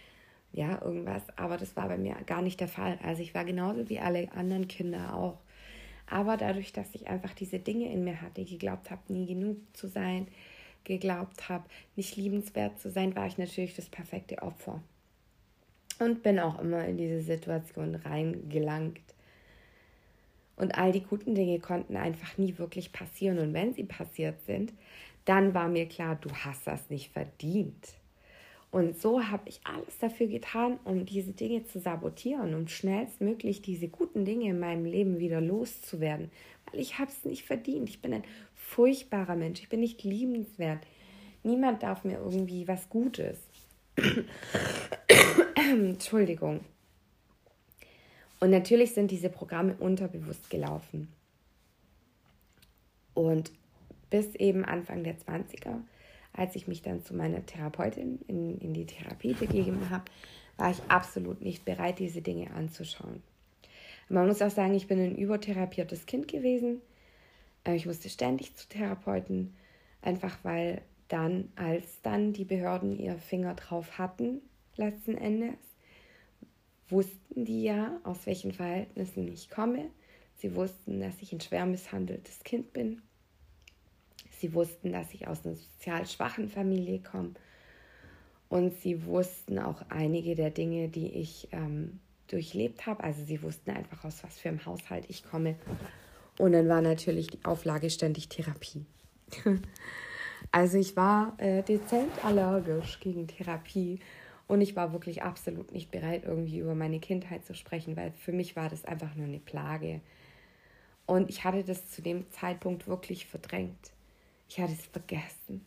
ja, 0.53 0.83
irgendwas. 0.83 1.23
Aber 1.37 1.57
das 1.57 1.77
war 1.77 1.89
bei 1.89 1.99
mir 1.99 2.17
gar 2.27 2.43
nicht 2.43 2.61
der 2.61 2.69
Fall. 2.69 2.99
Also 3.03 3.23
ich 3.23 3.35
war 3.35 3.45
genauso 3.45 3.89
wie 3.89 4.01
alle 4.01 4.31
anderen 4.33 4.69
Kinder 4.69 5.15
auch. 5.15 5.39
Aber 6.07 6.37
dadurch, 6.37 6.73
dass 6.73 6.95
ich 6.95 7.07
einfach 7.07 7.35
diese 7.35 7.61
Dinge 7.61 7.93
in 7.93 8.03
mir 8.05 8.21
hatte, 8.21 8.45
geglaubt 8.45 8.91
habe, 8.91 9.01
nie 9.13 9.27
genug 9.27 9.59
zu 9.73 9.87
sein, 9.87 10.27
geglaubt 10.83 11.49
habe, 11.49 11.65
nicht 11.95 12.17
liebenswert 12.17 12.81
zu 12.81 12.91
sein, 12.91 13.15
war 13.15 13.27
ich 13.27 13.39
natürlich 13.39 13.77
das 13.77 13.89
perfekte 13.89 14.43
Opfer. 14.43 14.83
Und 16.01 16.23
bin 16.23 16.41
auch 16.41 16.59
immer 16.59 16.85
in 16.87 16.97
diese 16.97 17.21
Situation 17.21 17.95
reingelangt. 17.95 19.01
Und 20.57 20.77
all 20.77 20.91
die 20.93 21.03
guten 21.03 21.35
Dinge 21.35 21.61
konnten 21.61 21.97
einfach 21.97 22.39
nie 22.39 22.59
wirklich 22.59 22.93
passieren. 22.93 23.39
Und 23.39 23.55
wenn 23.55 23.73
sie 23.73 23.85
passiert 23.85 24.43
sind, 24.47 24.73
dann 25.31 25.55
war 25.55 25.69
mir 25.69 25.87
klar, 25.87 26.19
du 26.21 26.29
hast 26.33 26.67
das 26.67 26.91
nicht 26.91 27.13
verdient. 27.13 27.95
Und 28.73 29.01
so 29.01 29.23
habe 29.29 29.49
ich 29.49 29.61
alles 29.63 29.97
dafür 30.01 30.27
getan, 30.27 30.81
um 30.83 31.07
diese 31.07 31.31
Dinge 31.31 31.65
zu 31.65 31.79
sabotieren, 31.79 32.53
um 32.57 32.67
schnellstmöglich 32.67 33.63
diese 33.63 33.87
guten 33.87 34.25
Dinge 34.25 34.51
in 34.51 34.59
meinem 34.59 34.85
Leben 34.85 35.21
wieder 35.21 35.41
loszuwerden. 35.41 36.33
Weil 36.67 36.81
ich 36.81 36.99
habe 36.99 37.13
es 37.13 37.25
nicht 37.25 37.45
verdient. 37.45 37.89
Ich 37.89 38.03
bin 38.03 38.13
ein 38.13 38.25
furchtbarer 38.57 39.37
Mensch. 39.37 39.61
Ich 39.61 39.69
bin 39.69 39.79
nicht 39.79 40.03
liebenswert. 40.03 40.85
Niemand 41.45 41.85
darf 41.85 42.03
mir 42.03 42.19
irgendwie 42.19 42.67
was 42.67 42.89
Gutes. 42.89 43.39
Entschuldigung. 45.55 46.59
Und 48.41 48.51
natürlich 48.51 48.95
sind 48.95 49.13
diese 49.13 49.31
Programme 49.31 49.77
unterbewusst 49.79 50.51
gelaufen. 50.51 51.07
Und 53.15 53.53
bis 54.11 54.35
eben 54.35 54.65
Anfang 54.65 55.05
der 55.05 55.19
20er, 55.19 55.81
als 56.33 56.57
ich 56.57 56.69
mich 56.69 56.83
dann 56.83 57.03
zu 57.03 57.15
meiner 57.15 57.45
Therapeutin 57.47 58.21
in, 58.27 58.59
in 58.59 58.75
die 58.75 58.87
Therapie 58.87 59.35
begeben 59.35 59.91
habe, 59.91 60.05
war 60.57 60.71
ich 60.71 60.83
absolut 60.89 61.41
nicht 61.41 61.65
bereit, 61.65 61.99
diese 61.99 62.23
Dinge 62.23 62.51
anzuschauen. 62.53 63.23
Man 64.09 64.27
muss 64.27 64.43
auch 64.43 64.51
sagen, 64.51 64.75
ich 64.75 64.89
bin 64.89 65.01
ein 65.01 65.17
übertherapiertes 65.17 66.07
Kind 66.07 66.29
gewesen. 66.29 66.81
Äh, 67.65 67.77
ich 67.77 67.87
musste 67.87 68.09
ständig 68.09 68.57
zu 68.57 68.69
Therapeuten, 68.69 69.55
einfach 70.03 70.37
weil 70.43 70.83
dann, 71.09 71.51
als 71.57 72.03
dann 72.03 72.33
die 72.33 72.45
Behörden 72.45 72.99
ihr 72.99 73.17
Finger 73.19 73.55
drauf 73.55 73.99
hatten, 73.99 74.43
letzten 74.77 75.17
Endes, 75.17 75.57
wussten 76.89 77.45
die 77.45 77.63
ja, 77.63 78.01
aus 78.03 78.27
welchen 78.27 78.53
Verhältnissen 78.53 79.29
ich 79.29 79.49
komme. 79.49 79.91
Sie 80.37 80.55
wussten, 80.55 81.01
dass 81.01 81.21
ich 81.23 81.33
ein 81.33 81.41
schwer 81.41 81.67
misshandeltes 81.67 82.41
Kind 82.43 82.73
bin. 82.73 83.03
Sie 84.41 84.55
wussten, 84.55 84.93
dass 84.93 85.13
ich 85.13 85.29
aus 85.29 85.45
einer 85.45 85.55
sozial 85.55 86.07
schwachen 86.07 86.49
Familie 86.49 87.01
komme. 87.01 87.35
Und 88.49 88.75
sie 88.81 89.05
wussten 89.05 89.59
auch 89.59 89.83
einige 89.91 90.35
der 90.35 90.51
Dinge, 90.51 90.89
die 90.89 91.09
ich 91.09 91.49
ähm, 91.53 92.01
durchlebt 92.27 92.87
habe. 92.87 93.05
Also 93.05 93.23
sie 93.23 93.43
wussten 93.43 93.71
einfach, 93.71 94.03
aus 94.05 94.25
was 94.25 94.39
für 94.39 94.49
einem 94.49 94.65
Haushalt 94.65 95.05
ich 95.09 95.25
komme. 95.25 95.57
Und 96.39 96.53
dann 96.53 96.69
war 96.69 96.81
natürlich 96.81 97.27
die 97.27 97.45
Auflage 97.45 97.91
ständig 97.91 98.29
Therapie. 98.31 98.87
also 100.53 100.79
ich 100.79 100.97
war 100.97 101.35
äh, 101.39 101.63
dezent 101.63 102.25
allergisch 102.25 102.99
gegen 102.99 103.29
Therapie 103.29 104.01
und 104.49 104.63
ich 104.63 104.75
war 104.75 104.95
wirklich 104.95 105.23
absolut 105.23 105.71
nicht 105.73 105.91
bereit, 105.91 106.25
irgendwie 106.25 106.61
über 106.61 106.75
meine 106.75 106.99
Kindheit 106.99 107.45
zu 107.45 107.55
sprechen, 107.55 107.95
weil 107.97 108.13
für 108.13 108.33
mich 108.33 108.57
war 108.57 108.71
das 108.71 108.87
einfach 108.87 109.15
nur 109.15 109.27
eine 109.27 109.39
Plage. 109.39 110.01
Und 111.05 111.29
ich 111.29 111.45
hatte 111.45 111.63
das 111.63 111.91
zu 111.91 112.01
dem 112.01 112.31
Zeitpunkt 112.31 112.89
wirklich 112.89 113.27
verdrängt. 113.27 113.93
Ich 114.51 114.59
hatte 114.59 114.73
es 114.73 114.85
vergessen. 114.85 115.65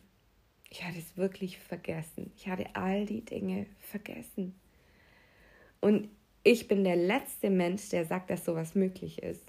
Ich 0.68 0.84
hatte 0.84 0.98
es 0.98 1.16
wirklich 1.16 1.58
vergessen. 1.58 2.30
Ich 2.36 2.46
hatte 2.48 2.66
all 2.74 3.06
die 3.06 3.24
Dinge 3.24 3.64
vergessen. 3.80 4.54
Und 5.80 6.10
ich 6.42 6.68
bin 6.68 6.84
der 6.84 6.96
letzte 6.96 7.48
Mensch, 7.48 7.88
der 7.88 8.04
sagt, 8.04 8.28
dass 8.28 8.44
sowas 8.44 8.74
möglich 8.74 9.22
ist. 9.22 9.42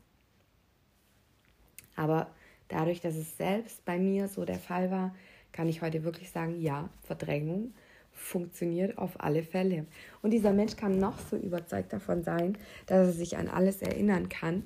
Aber 1.97 2.33
dadurch, 2.69 3.01
dass 3.01 3.15
es 3.15 3.35
selbst 3.35 3.83
bei 3.83 3.99
mir 3.99 4.29
so 4.29 4.45
der 4.45 4.57
Fall 4.57 4.89
war, 4.89 5.13
kann 5.51 5.67
ich 5.67 5.81
heute 5.81 6.05
wirklich 6.05 6.31
sagen, 6.31 6.61
ja, 6.61 6.89
Verdrängung 7.03 7.73
funktioniert 8.13 8.97
auf 8.97 9.19
alle 9.19 9.43
Fälle. 9.43 9.85
Und 10.21 10.31
dieser 10.31 10.53
Mensch 10.53 10.77
kann 10.77 10.97
noch 10.97 11.19
so 11.19 11.35
überzeugt 11.35 11.91
davon 11.91 12.23
sein, 12.23 12.57
dass 12.85 13.07
er 13.07 13.11
sich 13.11 13.35
an 13.35 13.49
alles 13.49 13.81
erinnern 13.81 14.29
kann. 14.29 14.63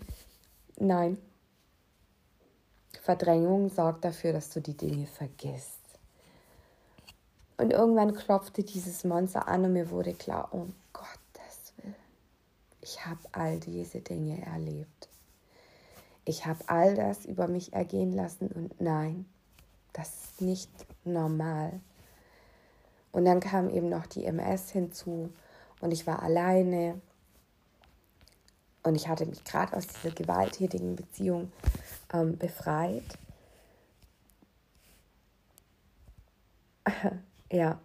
Nein. 0.78 1.18
Verdrängung 3.02 3.70
sorgt 3.70 4.06
dafür, 4.06 4.34
dass 4.34 4.50
du 4.50 4.62
die 4.62 4.76
Dinge 4.76 5.08
vergisst. 5.08 5.80
Und 7.58 7.72
irgendwann 7.72 8.14
klopfte 8.14 8.64
dieses 8.64 9.04
Monster 9.04 9.48
an 9.48 9.66
und 9.66 9.74
mir 9.74 9.90
wurde 9.90 10.14
klar, 10.14 10.50
oh 10.52 10.68
Gottes 10.94 11.74
Willen, 11.78 11.96
ich 12.82 13.06
habe 13.06 13.20
all 13.32 13.60
diese 13.60 14.02
Dinge 14.02 14.46
erlebt. 14.46 15.10
Ich 16.26 16.46
habe 16.46 16.60
all 16.68 16.96
das 16.96 17.26
über 17.26 17.48
mich 17.48 17.74
ergehen 17.74 18.14
lassen 18.14 18.50
und 18.50 18.80
nein, 18.80 19.26
das 19.94 20.10
ist 20.10 20.42
nicht 20.42 20.70
normal. 21.04 21.82
Und 23.12 23.26
dann 23.26 23.40
kam 23.40 23.70
eben 23.70 23.90
noch 23.90 24.06
die 24.06 24.26
MS 24.26 24.70
hinzu 24.70 25.34
und 25.82 25.92
ich 25.92 26.06
war 26.06 26.22
alleine. 26.22 27.02
Und 28.84 28.96
ich 28.96 29.08
hatte 29.08 29.26
mich 29.26 29.44
gerade 29.44 29.76
aus 29.76 29.88
dieser 29.88 30.14
gewalttätigen 30.14 30.96
Beziehung 30.96 31.52
ähm, 32.13 32.38
befreit. 32.38 33.04
ja. 37.52 37.80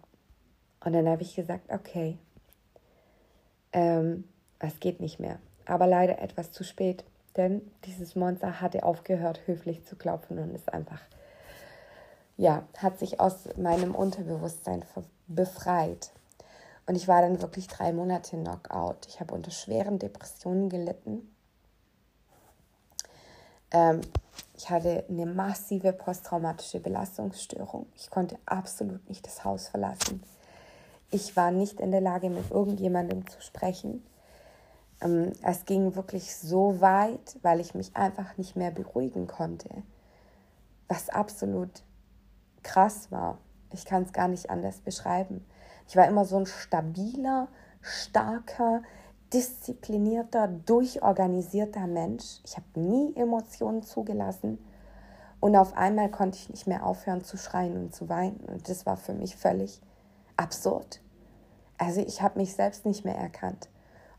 Und 0.83 0.93
dann 0.93 1.07
habe 1.07 1.23
ich 1.23 1.35
gesagt, 1.35 1.71
okay, 1.71 2.17
ähm, 3.73 4.25
es 4.59 4.79
geht 4.79 4.99
nicht 4.99 5.19
mehr. 5.19 5.39
Aber 5.65 5.87
leider 5.87 6.19
etwas 6.19 6.51
zu 6.51 6.63
spät, 6.63 7.03
denn 7.35 7.61
dieses 7.85 8.15
Monster 8.15 8.61
hatte 8.61 8.83
aufgehört, 8.83 9.41
höflich 9.47 9.83
zu 9.83 9.95
klopfen 9.95 10.39
und 10.39 10.53
ist 10.53 10.71
einfach, 10.71 11.01
ja, 12.37 12.63
hat 12.77 12.99
sich 12.99 13.19
aus 13.19 13.49
meinem 13.57 13.95
Unterbewusstsein 13.95 14.85
befreit. 15.27 16.11
Und 16.85 16.95
ich 16.95 17.07
war 17.07 17.21
dann 17.21 17.41
wirklich 17.41 17.67
drei 17.67 17.91
Monate 17.93 18.37
Knockout. 18.37 19.07
Ich 19.07 19.19
habe 19.19 19.33
unter 19.33 19.51
schweren 19.51 19.97
Depressionen 19.97 20.69
gelitten. 20.69 21.34
Ähm, 23.71 24.01
ich 24.57 24.69
hatte 24.69 25.05
eine 25.09 25.25
massive 25.25 25.91
posttraumatische 25.93 26.79
Belastungsstörung. 26.79 27.87
Ich 27.95 28.09
konnte 28.09 28.37
absolut 28.45 29.07
nicht 29.09 29.25
das 29.25 29.43
Haus 29.43 29.67
verlassen. 29.67 30.23
Ich 31.11 31.35
war 31.35 31.51
nicht 31.51 31.79
in 31.79 31.91
der 31.91 32.01
Lage, 32.01 32.29
mit 32.29 32.51
irgendjemandem 32.51 33.27
zu 33.27 33.41
sprechen. 33.41 34.03
Ähm, 35.01 35.33
es 35.43 35.65
ging 35.65 35.95
wirklich 35.95 36.35
so 36.35 36.79
weit, 36.81 37.37
weil 37.41 37.59
ich 37.59 37.75
mich 37.75 37.95
einfach 37.95 38.37
nicht 38.37 38.55
mehr 38.55 38.71
beruhigen 38.71 39.27
konnte. 39.27 39.69
Was 40.87 41.09
absolut 41.09 41.83
krass 42.63 43.11
war. 43.11 43.37
Ich 43.71 43.85
kann 43.85 44.03
es 44.03 44.13
gar 44.13 44.27
nicht 44.27 44.49
anders 44.49 44.79
beschreiben. 44.79 45.45
Ich 45.87 45.95
war 45.95 46.07
immer 46.07 46.25
so 46.25 46.37
ein 46.37 46.45
stabiler, 46.45 47.47
starker, 47.81 48.81
disziplinierter, 49.33 50.47
durchorganisierter 50.47 51.87
Mensch. 51.87 52.39
Ich 52.45 52.55
habe 52.57 52.79
nie 52.79 53.15
Emotionen 53.15 53.83
zugelassen. 53.83 54.59
Und 55.39 55.55
auf 55.55 55.75
einmal 55.75 56.09
konnte 56.09 56.37
ich 56.37 56.49
nicht 56.49 56.67
mehr 56.67 56.85
aufhören 56.85 57.23
zu 57.23 57.37
schreien 57.37 57.77
und 57.77 57.95
zu 57.95 58.09
weinen. 58.09 58.37
Und 58.47 58.69
das 58.69 58.85
war 58.85 58.97
für 58.97 59.13
mich 59.13 59.35
völlig 59.35 59.81
absurd. 60.37 61.01
Also 61.77 62.01
ich 62.01 62.21
habe 62.21 62.39
mich 62.39 62.55
selbst 62.55 62.85
nicht 62.85 63.05
mehr 63.05 63.17
erkannt. 63.17 63.69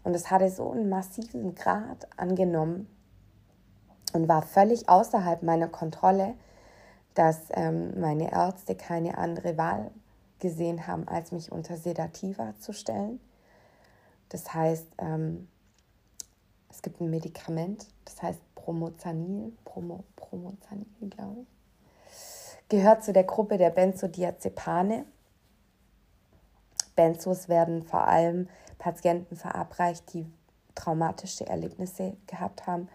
Und 0.05 0.15
es 0.15 0.31
hatte 0.31 0.51
so 0.51 0.71
einen 0.71 0.89
massiven 0.89 1.55
Grad 1.55 2.07
angenommen 2.17 2.87
und 4.13 4.29
war 4.29 4.43
völlig 4.43 4.89
außerhalb 4.89 5.43
meiner 5.43 5.69
Kontrolle, 5.69 6.35
dass 7.15 7.49
ähm, 7.51 7.99
meine 7.99 8.31
Ärzte 8.31 8.77
keine 8.77 9.19
andere 9.19 9.57
Wahl 9.57 9.91
gesehen 10.39 10.87
haben, 10.87 11.09
als 11.09 11.33
mich 11.33 11.51
unter 11.51 11.77
Sedativa 11.77 12.55
zu 12.59 12.73
stellen. 12.73 13.19
Das 14.29 14.53
heißt, 14.53 14.87
ähm, 14.99 15.49
es 16.71 16.83
gibt 16.83 17.01
ein 17.01 17.11
Medikament, 17.11 17.87
das 18.05 18.23
heißt 18.23 18.41
Promozanil, 18.55 19.53
Promo, 19.65 20.05
Promozanil, 20.17 20.87
glaube 21.11 21.43
ich. 21.43 22.69
Gehört 22.69 23.05
zu 23.05 23.13
der 23.13 23.25
Gruppe 23.25 23.59
der 23.59 23.71
Benzodiazepane. 23.71 25.07
Benzos 26.97 27.49
werden 27.49 27.85
vor 27.85 28.09
allem 28.09 28.49
Patienten 28.79 29.37
verabreicht, 29.37 30.13
die 30.13 30.27
traumatische 30.75 31.47
Erlebnisse 31.47 32.17
gehabt 32.27 32.67
haben, 32.67 32.89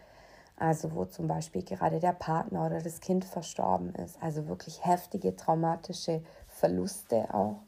also 0.57 0.93
wo 0.93 1.05
zum 1.05 1.27
Beispiel 1.27 1.63
gerade 1.63 1.99
der 1.99 2.13
Partner 2.13 2.65
oder 2.65 2.81
das 2.81 2.99
Kind 2.99 3.25
verstorben 3.25 3.95
ist, 3.95 4.21
also 4.21 4.47
wirklich 4.47 4.85
heftige 4.85 5.35
traumatische 5.35 6.21
Verluste 6.47 7.33
auch, 7.33 7.61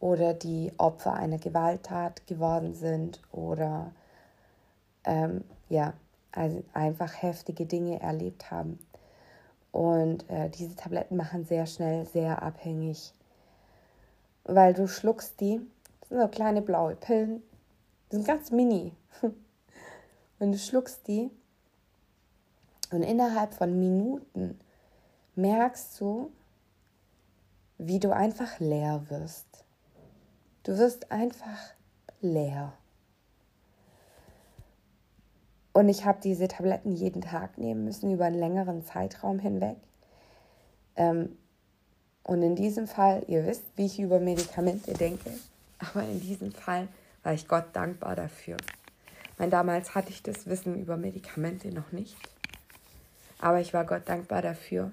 oder 0.00 0.34
die 0.34 0.72
Opfer 0.78 1.14
einer 1.14 1.38
Gewalttat 1.38 2.26
geworden 2.26 2.74
sind 2.74 3.20
oder 3.32 3.92
ähm, 5.04 5.44
ja, 5.68 5.94
also 6.32 6.62
einfach 6.72 7.22
heftige 7.22 7.66
Dinge 7.66 8.00
erlebt 8.00 8.50
haben. 8.50 8.78
Und 9.72 10.28
äh, 10.30 10.50
diese 10.50 10.76
Tabletten 10.76 11.16
machen 11.16 11.44
sehr 11.44 11.66
schnell 11.66 12.06
sehr 12.06 12.42
abhängig, 12.42 13.12
weil 14.44 14.72
du 14.72 14.88
schluckst 14.88 15.40
die, 15.40 15.60
das 16.00 16.08
sind 16.08 16.20
so 16.20 16.28
kleine 16.28 16.62
blaue 16.62 16.96
Pillen, 16.96 17.42
die 18.10 18.16
sind 18.16 18.26
ganz 18.26 18.50
mini. 18.50 18.92
Und 20.38 20.52
du 20.52 20.58
schluckst 20.58 21.06
die 21.08 21.30
und 22.90 23.02
innerhalb 23.02 23.54
von 23.54 23.78
Minuten 23.78 24.58
merkst 25.34 26.00
du, 26.00 26.32
wie 27.76 28.00
du 28.00 28.14
einfach 28.14 28.58
leer 28.58 29.04
wirst. 29.08 29.64
Du 30.68 30.76
wirst 30.76 31.10
einfach 31.10 31.72
leer. 32.20 32.74
Und 35.72 35.88
ich 35.88 36.04
habe 36.04 36.18
diese 36.22 36.46
Tabletten 36.46 36.94
jeden 36.94 37.22
Tag 37.22 37.56
nehmen 37.56 37.84
müssen, 37.86 38.12
über 38.12 38.26
einen 38.26 38.38
längeren 38.38 38.84
Zeitraum 38.84 39.38
hinweg. 39.38 39.78
Ähm, 40.96 41.38
und 42.22 42.42
in 42.42 42.54
diesem 42.54 42.86
Fall, 42.86 43.24
ihr 43.28 43.46
wisst, 43.46 43.64
wie 43.76 43.86
ich 43.86 43.98
über 43.98 44.20
Medikamente 44.20 44.92
denke, 44.92 45.30
aber 45.78 46.02
in 46.02 46.20
diesem 46.20 46.52
Fall 46.52 46.86
war 47.22 47.32
ich 47.32 47.48
Gott 47.48 47.64
dankbar 47.72 48.14
dafür. 48.14 48.58
Weil 49.38 49.48
damals 49.48 49.94
hatte 49.94 50.10
ich 50.10 50.22
das 50.22 50.46
Wissen 50.48 50.78
über 50.78 50.98
Medikamente 50.98 51.72
noch 51.72 51.92
nicht. 51.92 52.14
Aber 53.38 53.60
ich 53.60 53.72
war 53.72 53.86
Gott 53.86 54.06
dankbar 54.06 54.42
dafür, 54.42 54.92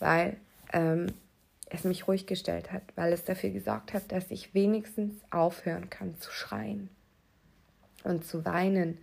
weil 0.00 0.36
ähm, 0.74 1.14
es 1.70 1.84
mich 1.84 2.08
ruhig 2.08 2.26
gestellt 2.26 2.72
hat, 2.72 2.82
weil 2.96 3.12
es 3.12 3.24
dafür 3.24 3.50
gesorgt 3.50 3.92
hat, 3.92 4.10
dass 4.10 4.30
ich 4.30 4.54
wenigstens 4.54 5.14
aufhören 5.30 5.90
kann 5.90 6.18
zu 6.18 6.30
schreien 6.32 6.88
und 8.04 8.24
zu 8.24 8.44
weinen. 8.44 8.98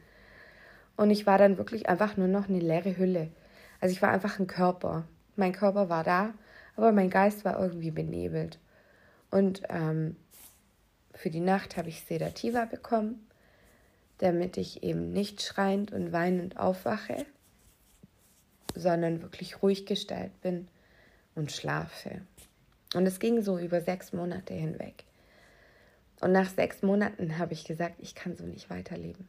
Und 0.97 1.09
ich 1.11 1.25
war 1.25 1.37
dann 1.37 1.57
wirklich 1.57 1.87
einfach 1.87 2.17
nur 2.17 2.27
noch 2.27 2.49
eine 2.49 2.59
leere 2.59 2.97
Hülle. 2.97 3.29
Also 3.81 3.93
ich 3.93 4.01
war 4.01 4.09
einfach 4.09 4.39
ein 4.39 4.47
Körper. 4.47 5.07
mein 5.35 5.51
Körper 5.51 5.89
war 5.89 6.03
da, 6.03 6.33
aber 6.75 6.91
mein 6.91 7.09
Geist 7.09 7.45
war 7.45 7.59
irgendwie 7.59 7.91
benebelt. 7.91 8.59
Und 9.29 9.63
ähm, 9.69 10.15
für 11.13 11.29
die 11.29 11.41
Nacht 11.41 11.77
habe 11.77 11.89
ich 11.89 12.01
Sedativa 12.01 12.65
bekommen, 12.65 13.27
damit 14.19 14.57
ich 14.57 14.83
eben 14.83 15.11
nicht 15.11 15.41
schreiend 15.41 15.91
und 15.91 16.13
weinend 16.13 16.57
aufwache, 16.57 17.25
sondern 18.73 19.21
wirklich 19.21 19.61
ruhig 19.61 19.85
gestellt 19.85 20.39
bin 20.41 20.67
und 21.35 21.51
schlafe. 21.51 22.21
Und 22.93 23.05
es 23.05 23.19
ging 23.19 23.41
so 23.41 23.57
über 23.57 23.81
sechs 23.81 24.13
Monate 24.13 24.53
hinweg. 24.53 25.03
Und 26.21 26.31
nach 26.31 26.49
sechs 26.49 26.81
Monaten 26.81 27.37
habe 27.37 27.53
ich 27.53 27.65
gesagt, 27.65 27.95
ich 27.99 28.15
kann 28.15 28.37
so 28.37 28.45
nicht 28.45 28.69
weiterleben. 28.69 29.27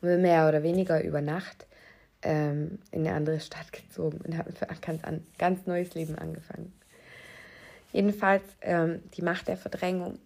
Und 0.00 0.08
bin 0.08 0.22
mehr 0.22 0.48
oder 0.48 0.62
weniger 0.62 1.02
über 1.02 1.20
Nacht 1.20 1.66
ähm, 2.22 2.78
in 2.90 3.06
eine 3.06 3.14
andere 3.14 3.40
Stadt 3.40 3.72
gezogen 3.72 4.18
und 4.18 4.36
habe 4.36 4.50
ein 4.68 4.80
ganz, 4.80 5.02
ganz 5.38 5.66
neues 5.66 5.94
Leben 5.94 6.18
angefangen. 6.18 6.72
Jedenfalls, 7.92 8.42
ähm, 8.60 9.02
die 9.16 9.22
Macht 9.22 9.46
der 9.46 9.56
Verdrängung 9.56 10.18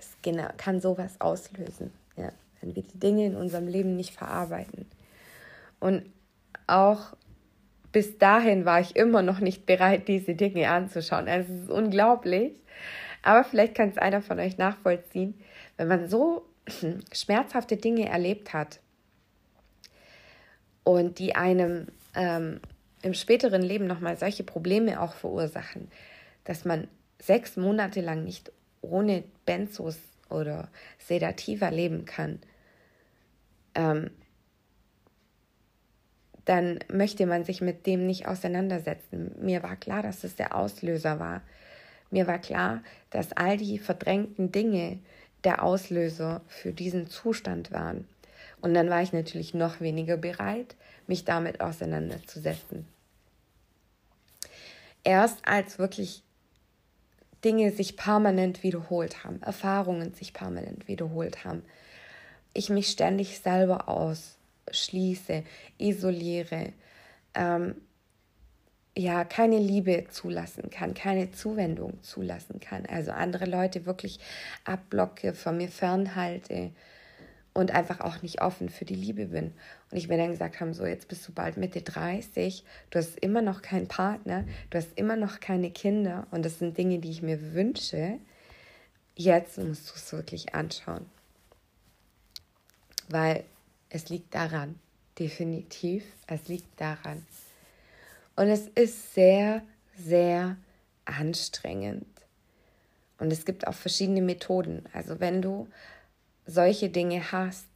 es 0.00 0.16
kann 0.56 0.80
sowas 0.80 1.20
auslösen, 1.20 1.92
ja, 2.16 2.32
wenn 2.60 2.74
wir 2.74 2.82
die 2.82 2.98
Dinge 2.98 3.26
in 3.26 3.36
unserem 3.36 3.68
Leben 3.68 3.96
nicht 3.96 4.14
verarbeiten. 4.14 4.86
Und 5.78 6.10
auch 6.66 7.16
bis 7.92 8.18
dahin 8.18 8.64
war 8.64 8.80
ich 8.80 8.96
immer 8.96 9.22
noch 9.22 9.40
nicht 9.40 9.66
bereit, 9.66 10.08
diese 10.08 10.34
Dinge 10.34 10.70
anzuschauen. 10.70 11.28
Also 11.28 11.52
es 11.52 11.62
ist 11.62 11.70
unglaublich. 11.70 12.52
Aber 13.22 13.44
vielleicht 13.44 13.74
kann 13.74 13.90
es 13.90 13.98
einer 13.98 14.22
von 14.22 14.38
euch 14.38 14.56
nachvollziehen, 14.58 15.34
wenn 15.76 15.88
man 15.88 16.08
so 16.08 16.46
schmerzhafte 17.12 17.76
Dinge 17.76 18.08
erlebt 18.08 18.52
hat 18.52 18.80
und 20.84 21.18
die 21.18 21.34
einem 21.34 21.88
ähm, 22.14 22.60
im 23.02 23.14
späteren 23.14 23.62
Leben 23.62 23.86
nochmal 23.86 24.16
solche 24.16 24.44
Probleme 24.44 25.00
auch 25.00 25.14
verursachen, 25.14 25.90
dass 26.44 26.64
man 26.64 26.88
sechs 27.18 27.56
Monate 27.56 28.00
lang 28.00 28.24
nicht 28.24 28.52
ohne 28.82 29.24
Benzos 29.44 29.98
oder 30.28 30.68
Sedativa 30.98 31.68
leben 31.68 32.04
kann, 32.04 32.40
ähm, 33.74 34.10
dann 36.50 36.80
möchte 36.88 37.26
man 37.26 37.44
sich 37.44 37.60
mit 37.60 37.86
dem 37.86 38.08
nicht 38.08 38.26
auseinandersetzen. 38.26 39.36
Mir 39.40 39.62
war 39.62 39.76
klar, 39.76 40.02
dass 40.02 40.24
es 40.24 40.34
der 40.34 40.56
Auslöser 40.56 41.20
war. 41.20 41.42
Mir 42.10 42.26
war 42.26 42.40
klar, 42.40 42.82
dass 43.10 43.30
all 43.30 43.56
die 43.56 43.78
verdrängten 43.78 44.50
Dinge 44.50 44.98
der 45.44 45.62
Auslöser 45.62 46.40
für 46.48 46.72
diesen 46.72 47.06
Zustand 47.06 47.70
waren. 47.70 48.08
Und 48.60 48.74
dann 48.74 48.90
war 48.90 49.00
ich 49.00 49.12
natürlich 49.12 49.54
noch 49.54 49.80
weniger 49.80 50.16
bereit, 50.16 50.74
mich 51.06 51.24
damit 51.24 51.60
auseinanderzusetzen. 51.60 52.84
Erst 55.04 55.46
als 55.46 55.78
wirklich 55.78 56.24
Dinge 57.44 57.70
sich 57.70 57.96
permanent 57.96 58.64
wiederholt 58.64 59.22
haben, 59.22 59.40
Erfahrungen 59.40 60.14
sich 60.14 60.32
permanent 60.32 60.88
wiederholt 60.88 61.44
haben, 61.44 61.62
ich 62.54 62.70
mich 62.70 62.88
ständig 62.88 63.38
selber 63.38 63.88
ausschließe, 64.68 65.44
isoliere, 65.78 66.72
ähm, 67.34 67.74
ja, 68.96 69.24
keine 69.24 69.58
Liebe 69.58 70.06
zulassen 70.10 70.70
kann, 70.70 70.94
keine 70.94 71.30
Zuwendung 71.30 72.02
zulassen 72.02 72.60
kann, 72.60 72.86
also 72.86 73.12
andere 73.12 73.46
Leute 73.46 73.86
wirklich 73.86 74.18
abblocke, 74.64 75.32
von 75.32 75.56
mir 75.56 75.68
fernhalte, 75.68 76.72
und 77.52 77.72
einfach 77.72 78.00
auch 78.00 78.22
nicht 78.22 78.42
offen 78.42 78.68
für 78.68 78.84
die 78.84 78.94
Liebe 78.94 79.26
bin. 79.26 79.52
Und 79.90 79.98
ich 79.98 80.08
mir 80.08 80.16
dann 80.16 80.30
gesagt 80.30 80.60
habe, 80.60 80.72
so 80.72 80.86
jetzt 80.86 81.08
bist 81.08 81.26
du 81.26 81.32
bald 81.32 81.56
Mitte 81.56 81.82
30, 81.82 82.64
du 82.90 82.98
hast 82.98 83.18
immer 83.18 83.42
noch 83.42 83.62
keinen 83.62 83.88
Partner, 83.88 84.44
du 84.70 84.78
hast 84.78 84.96
immer 84.96 85.16
noch 85.16 85.40
keine 85.40 85.70
Kinder 85.70 86.26
und 86.30 86.44
das 86.44 86.58
sind 86.58 86.78
Dinge, 86.78 86.98
die 86.98 87.10
ich 87.10 87.22
mir 87.22 87.52
wünsche. 87.52 88.18
Jetzt 89.16 89.58
musst 89.58 89.90
du 89.90 89.94
es 89.96 90.12
wirklich 90.12 90.54
anschauen. 90.54 91.06
Weil 93.08 93.44
es 93.90 94.08
liegt 94.08 94.34
daran, 94.34 94.78
definitiv, 95.18 96.04
es 96.26 96.48
liegt 96.48 96.80
daran. 96.80 97.24
Und 98.36 98.48
es 98.48 98.68
ist 98.68 99.14
sehr, 99.14 99.62
sehr 99.96 100.56
anstrengend. 101.04 102.06
Und 103.18 103.30
es 103.32 103.44
gibt 103.44 103.66
auch 103.66 103.74
verschiedene 103.74 104.22
Methoden. 104.22 104.84
Also 104.94 105.20
wenn 105.20 105.42
du 105.42 105.68
solche 106.50 106.88
Dinge 106.88 107.32
hast. 107.32 107.66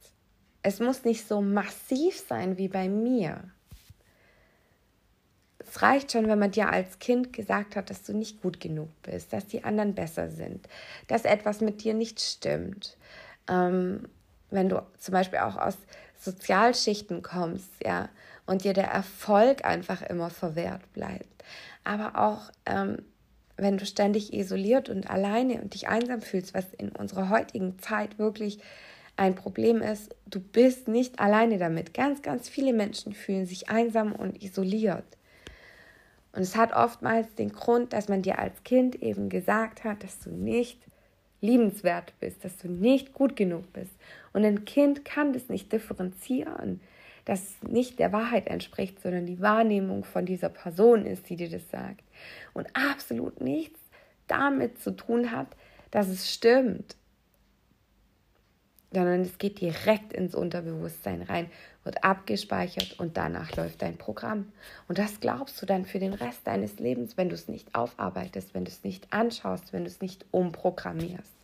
Es 0.61 0.79
muss 0.79 1.03
nicht 1.03 1.27
so 1.27 1.41
massiv 1.41 2.17
sein 2.17 2.57
wie 2.57 2.67
bei 2.67 2.89
mir. 2.89 3.43
Es 5.59 5.81
reicht 5.81 6.11
schon, 6.11 6.27
wenn 6.27 6.39
man 6.39 6.51
dir 6.51 6.69
als 6.69 6.99
Kind 6.99 7.33
gesagt 7.33 7.75
hat, 7.75 7.89
dass 7.89 8.03
du 8.03 8.13
nicht 8.13 8.41
gut 8.41 8.59
genug 8.59 8.89
bist, 9.01 9.33
dass 9.33 9.47
die 9.47 9.63
anderen 9.63 9.95
besser 9.95 10.29
sind, 10.29 10.67
dass 11.07 11.25
etwas 11.25 11.61
mit 11.61 11.83
dir 11.83 11.93
nicht 11.93 12.19
stimmt. 12.19 12.97
Ähm, 13.49 14.07
wenn 14.51 14.69
du 14.69 14.81
zum 14.97 15.13
Beispiel 15.13 15.39
auch 15.39 15.57
aus 15.57 15.77
Sozialschichten 16.19 17.21
kommst, 17.21 17.69
ja, 17.83 18.09
und 18.45 18.63
dir 18.63 18.73
der 18.73 18.87
Erfolg 18.87 19.65
einfach 19.65 20.01
immer 20.03 20.29
verwehrt 20.29 20.81
bleibt. 20.93 21.43
Aber 21.83 22.17
auch 22.19 22.51
ähm, 22.65 22.97
wenn 23.57 23.77
du 23.77 23.85
ständig 23.85 24.33
isoliert 24.33 24.89
und 24.89 25.09
alleine 25.09 25.61
und 25.61 25.73
dich 25.73 25.87
einsam 25.87 26.21
fühlst, 26.21 26.53
was 26.53 26.73
in 26.73 26.89
unserer 26.89 27.29
heutigen 27.29 27.79
Zeit 27.79 28.19
wirklich 28.19 28.59
ein 29.17 29.35
Problem 29.35 29.81
ist, 29.81 30.13
du 30.25 30.41
bist 30.41 30.87
nicht 30.89 31.19
alleine 31.19 31.57
damit. 31.57 31.93
Ganz, 31.93 32.21
ganz 32.21 32.49
viele 32.49 32.73
Menschen 32.73 33.13
fühlen 33.13 33.45
sich 33.45 33.69
einsam 33.69 34.13
und 34.13 34.43
isoliert. 34.43 35.05
Und 36.33 36.41
es 36.41 36.57
hat 36.57 36.73
oftmals 36.73 37.33
den 37.35 37.53
Grund, 37.53 37.93
dass 37.93 38.09
man 38.09 38.21
dir 38.21 38.39
als 38.39 38.63
Kind 38.65 39.01
eben 39.01 39.29
gesagt 39.29 39.85
hat, 39.85 40.03
dass 40.03 40.19
du 40.19 40.31
nicht 40.31 40.81
liebenswert 41.45 42.13
bist, 42.19 42.43
dass 42.43 42.57
du 42.57 42.67
nicht 42.67 43.13
gut 43.13 43.35
genug 43.35 43.71
bist. 43.73 43.91
Und 44.33 44.45
ein 44.45 44.65
Kind 44.65 45.05
kann 45.05 45.33
das 45.33 45.49
nicht 45.49 45.71
differenzieren, 45.71 46.81
dass 47.25 47.41
es 47.41 47.63
nicht 47.63 47.99
der 47.99 48.11
Wahrheit 48.11 48.47
entspricht, 48.47 49.01
sondern 49.01 49.25
die 49.25 49.41
Wahrnehmung 49.41 50.03
von 50.03 50.25
dieser 50.25 50.49
Person 50.49 51.05
ist, 51.05 51.29
die 51.29 51.35
dir 51.35 51.49
das 51.49 51.69
sagt 51.69 52.03
und 52.53 52.67
absolut 52.73 53.41
nichts 53.41 53.79
damit 54.27 54.79
zu 54.79 54.91
tun 54.91 55.31
hat, 55.31 55.47
dass 55.91 56.07
es 56.07 56.31
stimmt, 56.31 56.95
sondern 58.91 59.21
es 59.21 59.37
geht 59.37 59.59
direkt 59.59 60.13
ins 60.13 60.35
Unterbewusstsein 60.35 61.21
rein, 61.21 61.49
wird 61.83 62.03
abgespeichert 62.03 62.97
und 62.99 63.17
danach 63.17 63.55
läuft 63.55 63.81
dein 63.81 63.97
Programm. 63.97 64.51
Und 64.87 64.97
das 64.97 65.19
glaubst 65.19 65.61
du 65.61 65.65
dann 65.65 65.85
für 65.85 65.99
den 65.99 66.13
Rest 66.13 66.47
deines 66.47 66.79
Lebens, 66.79 67.17
wenn 67.17 67.29
du 67.29 67.35
es 67.35 67.47
nicht 67.47 67.75
aufarbeitest, 67.75 68.53
wenn 68.53 68.65
du 68.65 68.71
es 68.71 68.83
nicht 68.83 69.11
anschaust, 69.11 69.73
wenn 69.73 69.83
du 69.83 69.89
es 69.89 70.01
nicht 70.01 70.25
umprogrammierst. 70.31 71.34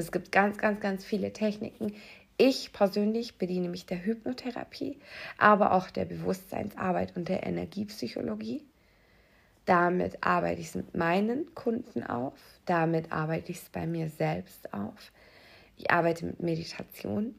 Und 0.00 0.04
es 0.04 0.12
gibt 0.12 0.32
ganz, 0.32 0.56
ganz, 0.56 0.80
ganz 0.80 1.04
viele 1.04 1.30
Techniken. 1.30 1.94
Ich 2.38 2.72
persönlich 2.72 3.36
bediene 3.36 3.68
mich 3.68 3.84
der 3.84 4.02
Hypnotherapie, 4.02 4.98
aber 5.36 5.72
auch 5.72 5.90
der 5.90 6.06
Bewusstseinsarbeit 6.06 7.14
und 7.18 7.28
der 7.28 7.46
Energiepsychologie. 7.46 8.64
Damit 9.66 10.24
arbeite 10.24 10.62
ich 10.62 10.68
es 10.68 10.74
mit 10.74 10.96
meinen 10.96 11.54
Kunden 11.54 12.02
auf, 12.02 12.32
damit 12.64 13.12
arbeite 13.12 13.52
ich 13.52 13.58
es 13.58 13.68
bei 13.68 13.86
mir 13.86 14.08
selbst 14.08 14.72
auf. 14.72 15.12
Ich 15.76 15.90
arbeite 15.90 16.24
mit 16.24 16.40
Meditation. 16.40 17.34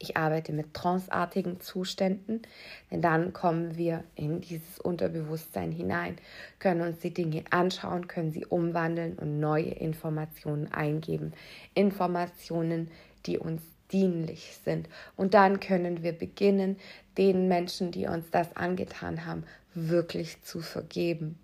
Ich 0.00 0.16
arbeite 0.16 0.52
mit 0.52 0.74
tranceartigen 0.74 1.60
Zuständen, 1.60 2.42
denn 2.90 3.02
dann 3.02 3.32
kommen 3.32 3.76
wir 3.76 4.04
in 4.14 4.40
dieses 4.40 4.78
Unterbewusstsein 4.78 5.72
hinein, 5.72 6.16
können 6.60 6.82
uns 6.82 7.00
die 7.00 7.12
Dinge 7.12 7.42
anschauen, 7.50 8.06
können 8.06 8.30
sie 8.30 8.46
umwandeln 8.46 9.18
und 9.18 9.40
neue 9.40 9.70
Informationen 9.70 10.72
eingeben. 10.72 11.32
Informationen, 11.74 12.92
die 13.26 13.38
uns 13.38 13.62
dienlich 13.90 14.60
sind. 14.64 14.88
Und 15.16 15.34
dann 15.34 15.58
können 15.58 16.04
wir 16.04 16.12
beginnen, 16.12 16.76
den 17.16 17.48
Menschen, 17.48 17.90
die 17.90 18.06
uns 18.06 18.30
das 18.30 18.54
angetan 18.54 19.26
haben, 19.26 19.42
wirklich 19.74 20.42
zu 20.42 20.60
vergeben, 20.60 21.38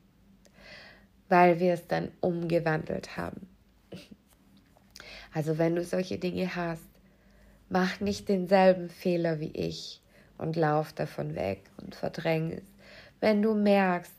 weil 1.29 1.59
wir 1.59 1.73
es 1.73 1.89
dann 1.89 2.13
umgewandelt 2.21 3.17
haben. 3.17 3.49
Also 5.33 5.59
wenn 5.59 5.75
du 5.75 5.83
solche 5.83 6.19
Dinge 6.19 6.55
hast, 6.55 6.94
mach 7.69 8.01
nicht 8.01 8.29
denselben 8.29 8.89
Fehler 8.89 9.41
wie 9.41 9.53
ich 9.53 10.01
und 10.39 10.57
lauf 10.57 10.93
davon 10.93 11.35
weg 11.35 11.63
und 11.83 11.95
verdräng 11.95 12.53
es. 12.53 12.65
Wenn 13.21 13.43
du 13.43 13.55
merkst, 13.55 14.13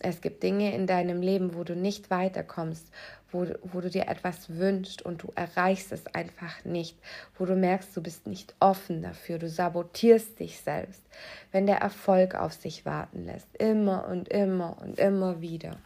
es 0.00 0.20
gibt 0.20 0.42
Dinge 0.42 0.74
in 0.74 0.86
deinem 0.86 1.22
Leben, 1.22 1.54
wo 1.54 1.62
du 1.62 1.76
nicht 1.76 2.10
weiterkommst, 2.10 2.90
wo, 3.30 3.46
wo 3.62 3.80
du 3.80 3.88
dir 3.88 4.08
etwas 4.08 4.50
wünschst 4.50 5.02
und 5.02 5.22
du 5.22 5.32
erreichst 5.34 5.92
es 5.92 6.06
einfach 6.14 6.64
nicht, 6.64 6.98
wo 7.38 7.46
du 7.46 7.54
merkst, 7.54 7.96
du 7.96 8.02
bist 8.02 8.26
nicht 8.26 8.54
offen 8.60 9.02
dafür, 9.02 9.38
du 9.38 9.48
sabotierst 9.48 10.38
dich 10.38 10.60
selbst, 10.60 11.02
wenn 11.50 11.66
der 11.66 11.78
Erfolg 11.78 12.34
auf 12.34 12.52
sich 12.52 12.84
warten 12.84 13.26
lässt, 13.26 13.48
immer 13.56 14.08
und 14.08 14.28
immer 14.28 14.76
und 14.82 14.98
immer 14.98 15.40
wieder. 15.40 15.78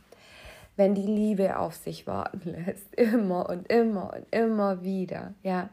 Wenn 0.77 0.95
die 0.95 1.03
Liebe 1.03 1.59
auf 1.59 1.75
sich 1.75 2.07
warten 2.07 2.51
lässt, 2.67 2.95
immer 2.95 3.49
und 3.49 3.71
immer 3.71 4.13
und 4.15 4.27
immer 4.31 4.83
wieder, 4.83 5.35
ja. 5.43 5.69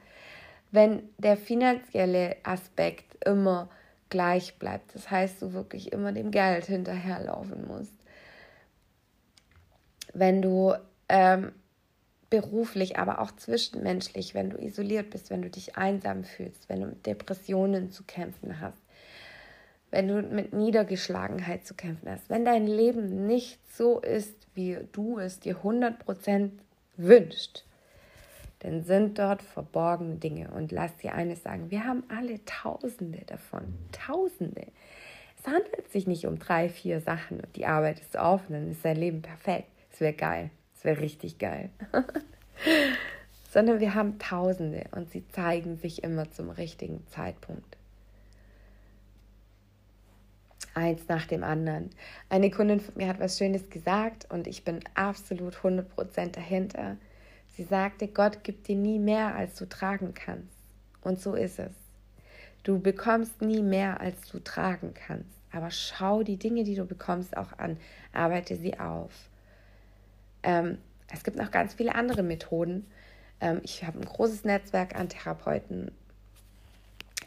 Wenn 0.73 1.07
der 1.17 1.37
finanzielle 1.37 2.35
Aspekt 2.43 3.25
immer 3.25 3.69
gleich 4.13 4.59
bleibt. 4.59 4.93
Das 4.93 5.09
heißt, 5.09 5.41
du 5.41 5.53
wirklich 5.53 5.91
immer 5.91 6.11
dem 6.11 6.29
Geld 6.29 6.65
hinterherlaufen 6.65 7.67
musst. 7.67 7.95
Wenn 10.13 10.43
du 10.43 10.75
ähm, 11.09 11.51
beruflich, 12.29 12.99
aber 12.99 13.19
auch 13.19 13.31
zwischenmenschlich, 13.31 14.35
wenn 14.35 14.51
du 14.51 14.57
isoliert 14.57 15.09
bist, 15.09 15.31
wenn 15.31 15.41
du 15.41 15.49
dich 15.49 15.77
einsam 15.77 16.23
fühlst, 16.23 16.69
wenn 16.69 16.81
du 16.81 16.87
mit 16.87 17.07
Depressionen 17.07 17.89
zu 17.89 18.03
kämpfen 18.03 18.61
hast, 18.61 18.77
wenn 19.89 20.07
du 20.07 20.21
mit 20.21 20.53
Niedergeschlagenheit 20.53 21.65
zu 21.65 21.73
kämpfen 21.73 22.11
hast, 22.11 22.29
wenn 22.29 22.45
dein 22.45 22.67
Leben 22.67 23.25
nicht 23.25 23.59
so 23.75 23.99
ist, 23.99 24.35
wie 24.53 24.77
du 24.91 25.17
es 25.17 25.39
dir 25.39 25.57
100% 25.63 26.51
wünscht, 26.97 27.65
dann 28.63 28.83
sind 28.83 29.19
dort 29.19 29.41
verborgene 29.41 30.15
Dinge. 30.15 30.49
Und 30.51 30.71
lass 30.71 30.95
dir 30.97 31.13
eines 31.13 31.43
sagen, 31.43 31.69
wir 31.69 31.85
haben 31.85 32.03
alle 32.09 32.43
Tausende 32.45 33.21
davon. 33.25 33.73
Tausende. 33.91 34.67
Es 35.37 35.45
handelt 35.45 35.91
sich 35.91 36.07
nicht 36.07 36.25
um 36.25 36.39
drei, 36.39 36.69
vier 36.69 37.01
Sachen 37.01 37.41
und 37.41 37.55
die 37.57 37.65
arbeitest 37.65 38.15
du 38.15 38.23
auf 38.23 38.47
und 38.47 38.55
dann 38.55 38.71
ist 38.71 38.85
dein 38.85 38.95
Leben 38.95 39.21
perfekt. 39.21 39.69
Es 39.91 39.99
wäre 39.99 40.13
geil. 40.13 40.49
Es 40.73 40.85
wäre 40.85 41.01
richtig 41.01 41.37
geil. 41.37 41.69
Sondern 43.51 43.81
wir 43.81 43.93
haben 43.93 44.17
Tausende 44.19 44.85
und 44.91 45.09
sie 45.11 45.27
zeigen 45.27 45.77
sich 45.77 46.03
immer 46.03 46.31
zum 46.31 46.49
richtigen 46.49 47.05
Zeitpunkt. 47.07 47.77
Eins 50.73 51.07
nach 51.07 51.27
dem 51.27 51.43
anderen. 51.43 51.89
Eine 52.29 52.49
Kundin 52.49 52.79
von 52.79 52.95
mir 52.95 53.07
hat 53.07 53.19
was 53.19 53.37
Schönes 53.37 53.69
gesagt 53.69 54.25
und 54.31 54.47
ich 54.47 54.63
bin 54.63 54.79
absolut 54.95 55.55
100% 55.55 56.31
dahinter. 56.31 56.97
Sie 57.55 57.63
sagte, 57.63 58.07
Gott 58.07 58.43
gibt 58.43 58.67
dir 58.67 58.75
nie 58.75 58.99
mehr, 58.99 59.35
als 59.35 59.55
du 59.55 59.67
tragen 59.67 60.13
kannst. 60.13 60.57
Und 61.01 61.19
so 61.19 61.35
ist 61.35 61.59
es. 61.59 61.71
Du 62.63 62.79
bekommst 62.79 63.41
nie 63.41 63.61
mehr, 63.61 63.99
als 64.01 64.27
du 64.29 64.39
tragen 64.39 64.93
kannst. 64.93 65.29
Aber 65.51 65.69
schau 65.69 66.23
die 66.23 66.37
Dinge, 66.37 66.63
die 66.63 66.75
du 66.75 66.85
bekommst, 66.85 67.37
auch 67.37 67.57
an. 67.59 67.77
Arbeite 68.11 68.55
sie 68.55 68.79
auf. 68.79 69.11
Ähm, 70.41 70.79
es 71.11 71.23
gibt 71.23 71.37
noch 71.37 71.51
ganz 71.51 71.75
viele 71.75 71.93
andere 71.93 72.23
Methoden. 72.23 72.87
Ähm, 73.39 73.61
ich 73.63 73.83
habe 73.83 73.99
ein 73.99 74.05
großes 74.05 74.45
Netzwerk 74.45 74.95
an 74.95 75.09
Therapeuten, 75.09 75.91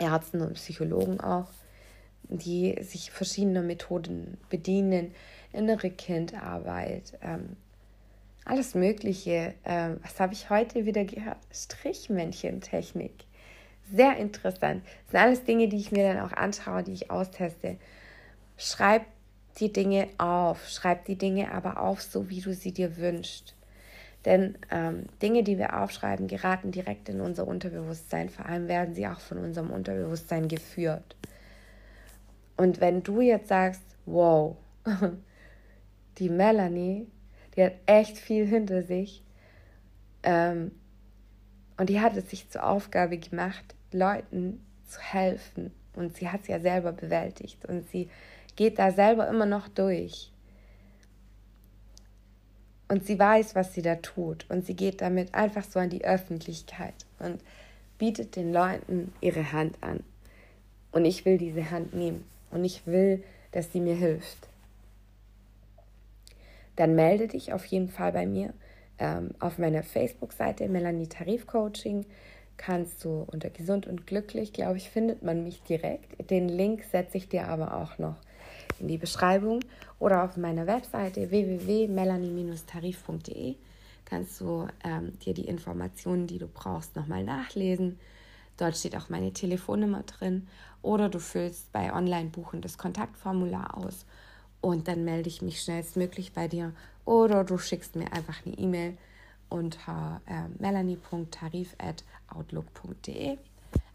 Ärzten 0.00 0.40
und 0.40 0.54
Psychologen 0.54 1.20
auch, 1.20 1.48
die 2.24 2.82
sich 2.82 3.12
verschiedener 3.12 3.62
Methoden 3.62 4.38
bedienen. 4.50 5.14
Innere 5.52 5.90
Kindarbeit, 5.90 7.16
ähm, 7.22 7.56
alles 8.46 8.74
Mögliche. 8.74 9.54
Ähm, 9.64 9.98
was 10.02 10.18
habe 10.20 10.32
ich 10.32 10.50
heute 10.50 10.86
wieder 10.86 11.04
gehört? 11.04 11.38
Strichmännchentechnik. 11.52 13.24
Sehr 13.92 14.16
interessant. 14.16 14.84
Das 14.84 15.10
sind 15.12 15.20
alles 15.20 15.44
Dinge, 15.44 15.68
die 15.68 15.76
ich 15.76 15.92
mir 15.92 16.12
dann 16.12 16.24
auch 16.24 16.32
anschaue, 16.32 16.82
die 16.82 16.92
ich 16.92 17.10
austeste. 17.10 17.76
Schreib 18.56 19.04
die 19.58 19.72
Dinge 19.72 20.08
auf. 20.18 20.68
Schreib 20.68 21.04
die 21.04 21.16
Dinge 21.16 21.52
aber 21.52 21.80
auf, 21.80 22.02
so 22.02 22.28
wie 22.28 22.40
du 22.40 22.54
sie 22.54 22.72
dir 22.72 22.96
wünschst. 22.96 23.54
Denn 24.24 24.58
ähm, 24.72 25.06
Dinge, 25.22 25.44
die 25.44 25.56
wir 25.56 25.80
aufschreiben, 25.80 26.26
geraten 26.26 26.72
direkt 26.72 27.08
in 27.08 27.20
unser 27.20 27.46
Unterbewusstsein. 27.46 28.28
Vor 28.28 28.46
allem 28.46 28.66
werden 28.66 28.94
sie 28.94 29.06
auch 29.06 29.20
von 29.20 29.38
unserem 29.38 29.70
Unterbewusstsein 29.70 30.48
geführt. 30.48 31.16
Und 32.56 32.80
wenn 32.80 33.02
du 33.04 33.20
jetzt 33.20 33.48
sagst, 33.48 33.82
wow, 34.04 34.56
die 36.18 36.28
Melanie, 36.28 37.06
die 37.56 37.64
hat 37.64 37.74
echt 37.86 38.18
viel 38.18 38.46
hinter 38.46 38.82
sich. 38.82 39.22
Ähm, 40.22 40.72
und 41.78 41.88
die 41.88 42.00
hat 42.00 42.16
es 42.16 42.30
sich 42.30 42.48
zur 42.50 42.66
Aufgabe 42.66 43.18
gemacht, 43.18 43.74
Leuten 43.92 44.64
zu 44.86 45.00
helfen. 45.00 45.72
Und 45.94 46.16
sie 46.16 46.28
hat 46.28 46.42
es 46.42 46.48
ja 46.48 46.60
selber 46.60 46.92
bewältigt. 46.92 47.64
Und 47.66 47.88
sie 47.90 48.08
geht 48.56 48.78
da 48.78 48.90
selber 48.90 49.28
immer 49.28 49.46
noch 49.46 49.68
durch. 49.68 50.30
Und 52.88 53.04
sie 53.04 53.18
weiß, 53.18 53.54
was 53.54 53.74
sie 53.74 53.82
da 53.82 53.96
tut. 53.96 54.46
Und 54.48 54.64
sie 54.64 54.74
geht 54.74 55.00
damit 55.00 55.34
einfach 55.34 55.64
so 55.64 55.78
an 55.78 55.90
die 55.90 56.04
Öffentlichkeit 56.04 56.94
und 57.18 57.40
bietet 57.98 58.36
den 58.36 58.52
Leuten 58.52 59.12
ihre 59.20 59.52
Hand 59.52 59.76
an. 59.80 60.04
Und 60.92 61.04
ich 61.04 61.24
will 61.24 61.38
diese 61.38 61.70
Hand 61.70 61.94
nehmen. 61.94 62.24
Und 62.50 62.64
ich 62.64 62.86
will, 62.86 63.24
dass 63.52 63.72
sie 63.72 63.80
mir 63.80 63.96
hilft. 63.96 64.45
Dann 66.76 66.94
melde 66.94 67.28
dich 67.28 67.52
auf 67.52 67.66
jeden 67.66 67.88
Fall 67.88 68.12
bei 68.12 68.26
mir. 68.26 68.54
Ähm, 68.98 69.32
auf 69.40 69.58
meiner 69.58 69.82
Facebook-Seite 69.82 70.68
Melanie 70.68 71.08
Tarif 71.08 71.46
Coaching 71.46 72.06
kannst 72.56 73.04
du 73.04 73.26
unter 73.30 73.50
gesund 73.50 73.86
und 73.86 74.06
glücklich, 74.06 74.54
glaube 74.54 74.78
ich, 74.78 74.88
findet 74.88 75.22
man 75.22 75.44
mich 75.44 75.62
direkt. 75.62 76.30
Den 76.30 76.48
Link 76.48 76.84
setze 76.84 77.18
ich 77.18 77.28
dir 77.28 77.48
aber 77.48 77.76
auch 77.76 77.98
noch 77.98 78.16
in 78.78 78.88
die 78.88 78.98
Beschreibung 78.98 79.60
oder 79.98 80.24
auf 80.24 80.36
meiner 80.36 80.66
Webseite 80.66 81.30
www.melanie-tarif.de 81.30 83.56
kannst 84.06 84.40
du 84.40 84.66
ähm, 84.84 85.18
dir 85.18 85.34
die 85.34 85.46
Informationen, 85.46 86.26
die 86.26 86.38
du 86.38 86.46
brauchst, 86.46 86.96
nochmal 86.96 87.24
nachlesen. 87.24 87.98
Dort 88.56 88.76
steht 88.76 88.96
auch 88.96 89.10
meine 89.10 89.32
Telefonnummer 89.32 90.04
drin 90.04 90.48
oder 90.80 91.10
du 91.10 91.18
füllst 91.18 91.70
bei 91.72 91.92
Online-Buchen 91.92 92.62
das 92.62 92.78
Kontaktformular 92.78 93.76
aus 93.76 94.06
und 94.60 94.88
dann 94.88 95.04
melde 95.04 95.28
ich 95.28 95.42
mich 95.42 95.62
schnellstmöglich 95.62 96.32
bei 96.32 96.48
dir 96.48 96.72
oder 97.04 97.44
du 97.44 97.58
schickst 97.58 97.94
mir 97.96 98.12
einfach 98.12 98.44
eine 98.44 98.58
E-Mail 98.58 98.96
unter 99.48 100.20
äh, 100.26 100.48
melanie.tarif.outlook.de. 100.58 103.38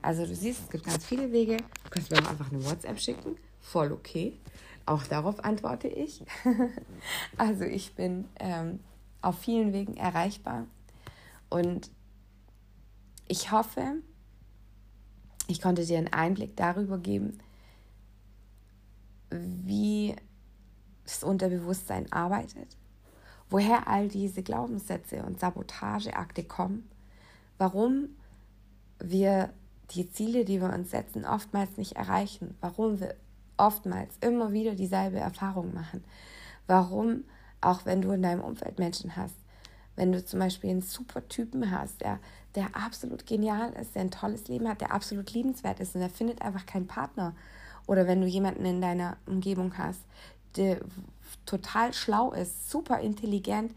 Also 0.01 0.25
du 0.25 0.35
siehst, 0.35 0.63
es 0.63 0.69
gibt 0.69 0.85
ganz 0.85 1.05
viele 1.05 1.31
Wege. 1.31 1.57
Du 1.57 1.89
kannst 1.89 2.11
mir 2.11 2.23
auch 2.23 2.29
einfach 2.29 2.51
eine 2.51 2.65
WhatsApp 2.65 2.99
schicken. 2.99 3.37
Voll 3.59 3.91
okay. 3.91 4.39
Auch 4.85 5.03
darauf 5.03 5.43
antworte 5.43 5.87
ich. 5.87 6.23
also 7.37 7.65
ich 7.65 7.93
bin 7.93 8.25
ähm, 8.39 8.79
auf 9.21 9.39
vielen 9.39 9.73
Wegen 9.73 9.97
erreichbar 9.97 10.65
und 11.49 11.91
ich 13.27 13.51
hoffe, 13.51 13.95
ich 15.47 15.61
konnte 15.61 15.85
dir 15.85 15.97
einen 15.97 16.11
Einblick 16.11 16.57
darüber 16.57 16.97
geben, 16.97 17.37
wie 19.29 20.15
das 21.11 21.23
Unterbewusstsein 21.23 22.11
arbeitet, 22.11 22.77
woher 23.49 23.87
all 23.87 24.07
diese 24.07 24.43
Glaubenssätze 24.43 25.23
und 25.23 25.39
Sabotageakte 25.39 26.43
kommen, 26.43 26.89
warum 27.57 28.09
wir 28.99 29.49
die 29.91 30.09
Ziele, 30.09 30.45
die 30.45 30.61
wir 30.61 30.71
uns 30.71 30.91
setzen, 30.91 31.25
oftmals 31.25 31.77
nicht 31.77 31.93
erreichen, 31.93 32.55
warum 32.61 32.99
wir 32.99 33.15
oftmals 33.57 34.15
immer 34.21 34.51
wieder 34.53 34.75
dieselbe 34.75 35.19
Erfahrung 35.19 35.73
machen. 35.73 36.03
Warum, 36.67 37.25
auch 37.59 37.85
wenn 37.85 38.01
du 38.01 38.11
in 38.11 38.21
deinem 38.21 38.41
Umfeld 38.41 38.79
Menschen 38.79 39.15
hast, 39.15 39.35
wenn 39.95 40.11
du 40.11 40.23
zum 40.23 40.39
Beispiel 40.39 40.69
einen 40.69 40.81
super 40.81 41.27
Typen 41.27 41.69
hast, 41.69 42.01
der, 42.01 42.19
der 42.55 42.75
absolut 42.75 43.25
genial 43.25 43.73
ist, 43.73 43.93
der 43.93 44.03
ein 44.03 44.11
tolles 44.11 44.47
Leben 44.47 44.67
hat, 44.67 44.81
der 44.81 44.93
absolut 44.93 45.33
liebenswert 45.33 45.79
ist 45.79 45.95
und 45.95 46.01
der 46.01 46.09
findet 46.09 46.41
einfach 46.41 46.65
keinen 46.65 46.87
Partner. 46.87 47.35
Oder 47.87 48.07
wenn 48.07 48.21
du 48.21 48.27
jemanden 48.27 48.65
in 48.65 48.81
deiner 48.81 49.17
Umgebung 49.25 49.77
hast, 49.77 50.01
der 50.57 50.79
total 51.45 51.93
schlau 51.93 52.31
ist, 52.31 52.69
super 52.69 52.99
intelligent, 52.99 53.73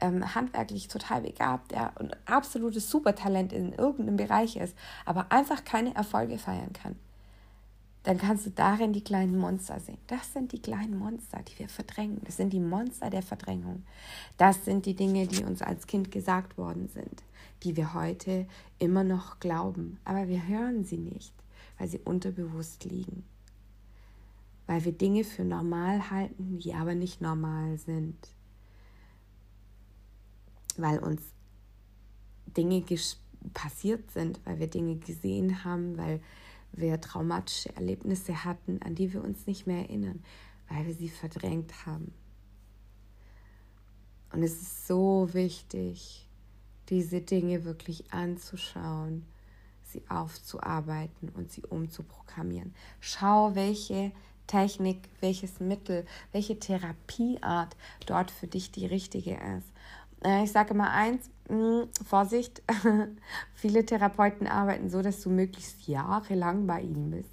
ähm, 0.00 0.34
handwerklich 0.34 0.88
total 0.88 1.22
begabt, 1.22 1.72
der 1.72 1.98
ein 1.98 2.10
absolutes 2.26 2.90
Supertalent 2.90 3.52
in 3.52 3.72
irgendeinem 3.72 4.16
Bereich 4.16 4.56
ist, 4.56 4.76
aber 5.04 5.26
einfach 5.30 5.64
keine 5.64 5.94
Erfolge 5.94 6.38
feiern 6.38 6.72
kann 6.72 6.96
dann 8.02 8.16
kannst 8.16 8.46
du 8.46 8.50
darin 8.50 8.92
die 8.92 9.04
kleinen 9.04 9.36
Monster 9.36 9.78
sehen. 9.78 9.98
Das 10.06 10.32
sind 10.32 10.52
die 10.52 10.62
kleinen 10.62 10.98
Monster, 10.98 11.40
die 11.42 11.58
wir 11.58 11.68
verdrängen. 11.68 12.20
Das 12.24 12.36
sind 12.38 12.52
die 12.52 12.60
Monster 12.60 13.10
der 13.10 13.22
Verdrängung. 13.22 13.82
Das 14.38 14.64
sind 14.64 14.86
die 14.86 14.94
Dinge, 14.94 15.26
die 15.26 15.44
uns 15.44 15.60
als 15.60 15.86
Kind 15.86 16.10
gesagt 16.10 16.56
worden 16.56 16.88
sind, 16.88 17.22
die 17.62 17.76
wir 17.76 17.92
heute 17.92 18.46
immer 18.78 19.04
noch 19.04 19.38
glauben. 19.38 19.98
Aber 20.04 20.28
wir 20.28 20.46
hören 20.46 20.84
sie 20.84 20.96
nicht, 20.96 21.34
weil 21.78 21.88
sie 21.88 21.98
unterbewusst 21.98 22.84
liegen. 22.84 23.24
Weil 24.70 24.84
wir 24.84 24.92
Dinge 24.92 25.24
für 25.24 25.42
normal 25.42 26.12
halten, 26.12 26.60
die 26.60 26.74
aber 26.74 26.94
nicht 26.94 27.20
normal 27.20 27.76
sind. 27.76 28.16
Weil 30.76 31.00
uns 31.00 31.22
Dinge 32.56 32.84
passiert 33.52 34.12
sind, 34.12 34.38
weil 34.44 34.60
wir 34.60 34.68
Dinge 34.68 34.94
gesehen 34.94 35.64
haben, 35.64 35.98
weil 35.98 36.20
wir 36.70 37.00
traumatische 37.00 37.74
Erlebnisse 37.74 38.44
hatten, 38.44 38.80
an 38.82 38.94
die 38.94 39.12
wir 39.12 39.24
uns 39.24 39.44
nicht 39.48 39.66
mehr 39.66 39.78
erinnern, 39.78 40.22
weil 40.68 40.86
wir 40.86 40.94
sie 40.94 41.08
verdrängt 41.08 41.84
haben. 41.84 42.14
Und 44.32 44.44
es 44.44 44.52
ist 44.52 44.86
so 44.86 45.30
wichtig, 45.32 46.28
diese 46.90 47.20
Dinge 47.20 47.64
wirklich 47.64 48.12
anzuschauen, 48.12 49.26
sie 49.82 50.04
aufzuarbeiten 50.08 51.28
und 51.30 51.50
sie 51.50 51.62
umzuprogrammieren. 51.62 52.72
Schau, 53.00 53.56
welche 53.56 54.12
Technik, 54.50 54.98
welches 55.20 55.60
Mittel, 55.60 56.04
welche 56.32 56.58
Therapieart 56.58 57.76
dort 58.04 58.32
für 58.32 58.48
dich 58.48 58.72
die 58.72 58.86
richtige 58.86 59.34
ist. 59.34 59.72
Äh, 60.24 60.42
ich 60.42 60.50
sage 60.50 60.74
immer 60.74 60.90
eins, 60.90 61.30
hm, 61.48 61.86
Vorsicht, 62.04 62.60
viele 63.54 63.86
Therapeuten 63.86 64.48
arbeiten 64.48 64.90
so, 64.90 65.02
dass 65.02 65.22
du 65.22 65.30
möglichst 65.30 65.86
jahrelang 65.86 66.66
bei 66.66 66.80
ihnen 66.80 67.12
bist. 67.12 67.30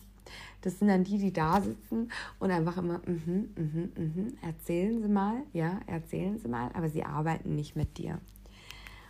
Das 0.62 0.78
sind 0.78 0.90
dann 0.90 1.04
die, 1.04 1.18
die 1.18 1.34
da 1.34 1.60
sitzen 1.60 2.12
und 2.38 2.52
einfach 2.52 2.78
immer, 2.78 3.02
mhm, 3.08 3.50
mhm, 3.56 3.92
mhm, 3.96 4.38
erzählen 4.44 5.02
Sie 5.02 5.10
mal, 5.10 5.42
ja, 5.54 5.80
erzählen 5.88 6.38
Sie 6.38 6.48
mal, 6.48 6.70
aber 6.76 6.90
sie 6.90 7.04
arbeiten 7.04 7.56
nicht 7.56 7.76
mit 7.76 7.98
dir. 7.98 8.20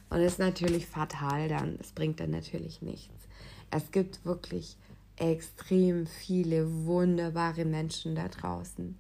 Und 0.10 0.20
das 0.20 0.34
ist 0.34 0.40
natürlich 0.40 0.88
fatal 0.88 1.50
dann. 1.50 1.78
Das 1.78 1.92
bringt 1.92 2.22
dann 2.22 2.32
natürlich 2.32 2.82
nichts. 2.82 3.28
Es 3.70 3.92
gibt 3.92 4.24
wirklich 4.24 4.78
extrem 5.18 6.08
viele 6.08 6.86
wunderbare 6.86 7.66
Menschen 7.66 8.16
da 8.16 8.28
draußen, 8.28 8.98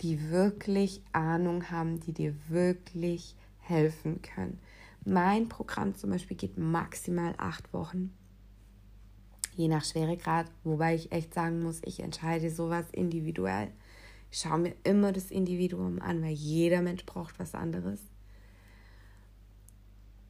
die 0.00 0.30
wirklich 0.30 1.02
Ahnung 1.12 1.70
haben, 1.70 2.00
die 2.00 2.12
dir 2.12 2.34
wirklich 2.48 3.36
helfen 3.60 4.20
können. 4.22 4.58
Mein 5.04 5.48
Programm 5.48 5.94
zum 5.94 6.10
Beispiel 6.10 6.36
geht 6.36 6.58
maximal 6.58 7.34
acht 7.38 7.72
Wochen, 7.72 8.12
je 9.54 9.68
nach 9.68 9.84
Schweregrad, 9.84 10.46
wobei 10.64 10.94
ich 10.94 11.12
echt 11.12 11.34
sagen 11.34 11.62
muss, 11.62 11.80
ich 11.84 12.00
entscheide 12.00 12.50
sowas 12.50 12.86
individuell. 12.92 13.70
Ich 14.30 14.38
schaue 14.38 14.58
mir 14.58 14.74
immer 14.84 15.12
das 15.12 15.30
Individuum 15.30 16.00
an, 16.00 16.22
weil 16.22 16.32
jeder 16.32 16.82
Mensch 16.82 17.04
braucht 17.04 17.38
was 17.38 17.54
anderes. 17.54 18.00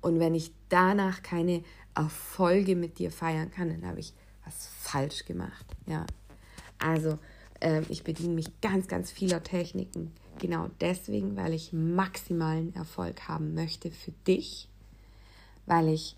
Und 0.01 0.19
wenn 0.19 0.35
ich 0.35 0.53
danach 0.69 1.23
keine 1.23 1.63
Erfolge 1.95 2.77
mit 2.77 2.99
dir 2.99 3.11
feiern 3.11 3.51
kann, 3.51 3.69
dann 3.69 3.87
habe 3.87 4.01
ich 4.01 4.15
was 4.51 4.67
falsch 4.67 5.25
gemacht. 5.25 5.67
Ja. 5.87 6.07
Also, 6.79 7.19
äh, 7.61 7.83
ich 7.89 8.03
bediene 8.05 8.35
mich 8.35 8.61
ganz, 8.61 8.89
ganz 8.89 9.11
vieler 9.11 9.43
Techniken. 9.43 10.13
Genau 10.39 10.69
deswegen, 10.81 11.37
weil 11.37 11.53
ich 11.53 11.73
maximalen 11.73 12.75
Erfolg 12.75 13.29
haben 13.29 13.55
möchte 13.55 13.91
für 13.91 14.13
dich, 14.27 14.69
weil 15.67 15.89
ich 15.89 16.17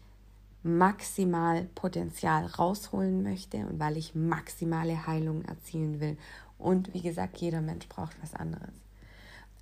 maximal 0.62 1.64
Potenzial 1.74 2.46
rausholen 2.46 3.22
möchte 3.22 3.58
und 3.58 3.80
weil 3.80 3.96
ich 3.96 4.14
maximale 4.14 5.06
Heilung 5.06 5.44
erzielen 5.44 6.00
will. 6.00 6.16
Und 6.58 6.94
wie 6.94 7.02
gesagt, 7.02 7.38
jeder 7.38 7.60
Mensch 7.60 7.88
braucht 7.88 8.16
was 8.22 8.34
anderes. 8.34 8.74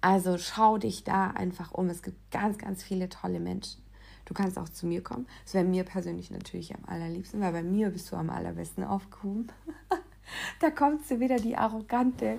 Also 0.02 0.36
schau 0.36 0.76
dich 0.76 1.04
da 1.04 1.28
einfach 1.28 1.72
um. 1.72 1.88
Es 1.88 2.02
gibt 2.02 2.30
ganz, 2.30 2.58
ganz 2.58 2.82
viele 2.82 3.08
tolle 3.08 3.40
Menschen. 3.40 3.82
Du 4.24 4.34
kannst 4.34 4.58
auch 4.58 4.68
zu 4.68 4.86
mir 4.86 5.02
kommen. 5.02 5.26
Das 5.44 5.54
wäre 5.54 5.64
mir 5.64 5.84
persönlich 5.84 6.30
natürlich 6.30 6.74
am 6.74 6.84
allerliebsten, 6.86 7.40
weil 7.40 7.52
bei 7.52 7.62
mir 7.62 7.90
bist 7.90 8.10
du 8.12 8.16
am 8.16 8.30
allerbesten 8.30 8.84
aufgehoben. 8.84 9.48
da 10.60 10.70
kommt 10.70 11.06
sie 11.06 11.20
wieder, 11.20 11.36
die 11.36 11.56
Arrogante, 11.56 12.38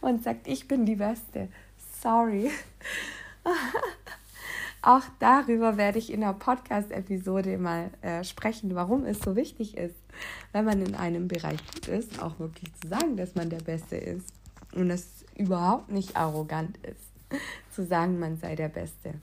und 0.00 0.22
sagt, 0.22 0.46
ich 0.46 0.68
bin 0.68 0.86
die 0.86 0.96
Beste. 0.96 1.48
Sorry. 2.00 2.50
auch 4.82 5.02
darüber 5.18 5.76
werde 5.76 5.98
ich 5.98 6.12
in 6.12 6.20
der 6.20 6.34
Podcast-Episode 6.34 7.58
mal 7.58 7.90
äh, 8.02 8.22
sprechen, 8.24 8.74
warum 8.74 9.04
es 9.04 9.18
so 9.20 9.36
wichtig 9.36 9.76
ist, 9.76 9.96
wenn 10.52 10.64
man 10.64 10.84
in 10.84 10.94
einem 10.94 11.28
Bereich 11.28 11.60
gut 11.72 11.88
ist, 11.88 12.22
auch 12.22 12.38
wirklich 12.38 12.72
zu 12.80 12.88
sagen, 12.88 13.16
dass 13.16 13.34
man 13.34 13.50
der 13.50 13.58
Beste 13.58 13.96
ist. 13.96 14.32
Und 14.74 14.90
es 14.90 15.24
überhaupt 15.36 15.90
nicht 15.90 16.16
arrogant 16.16 16.78
ist, 16.78 17.40
zu 17.70 17.84
sagen, 17.84 18.18
man 18.18 18.36
sei 18.36 18.54
der 18.56 18.68
Beste. 18.68 19.14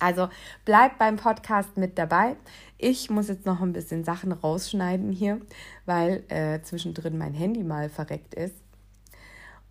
Also 0.00 0.28
bleib 0.64 0.98
beim 0.98 1.16
Podcast 1.16 1.76
mit 1.76 1.98
dabei. 1.98 2.36
Ich 2.76 3.10
muss 3.10 3.28
jetzt 3.28 3.46
noch 3.46 3.60
ein 3.60 3.72
bisschen 3.72 4.04
Sachen 4.04 4.32
rausschneiden 4.32 5.12
hier, 5.12 5.40
weil 5.86 6.24
äh, 6.28 6.62
zwischendrin 6.62 7.18
mein 7.18 7.34
Handy 7.34 7.62
mal 7.62 7.88
verreckt 7.88 8.34
ist. 8.34 8.54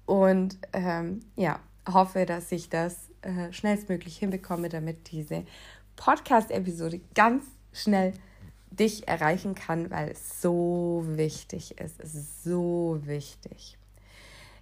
Und 0.05 0.57
ähm, 0.73 1.21
ja, 1.35 1.59
hoffe, 1.87 2.25
dass 2.25 2.51
ich 2.51 2.69
das 2.69 3.09
äh, 3.21 3.51
schnellstmöglich 3.51 4.17
hinbekomme, 4.17 4.69
damit 4.69 5.11
diese 5.11 5.43
Podcast-Episode 5.95 7.01
ganz 7.15 7.43
schnell 7.73 8.13
dich 8.71 9.07
erreichen 9.07 9.55
kann, 9.55 9.89
weil 9.89 10.09
es 10.09 10.41
so 10.41 11.03
wichtig 11.05 11.79
ist. 11.79 11.99
Es 11.99 12.15
ist 12.15 12.43
so 12.43 12.99
wichtig. 13.03 13.77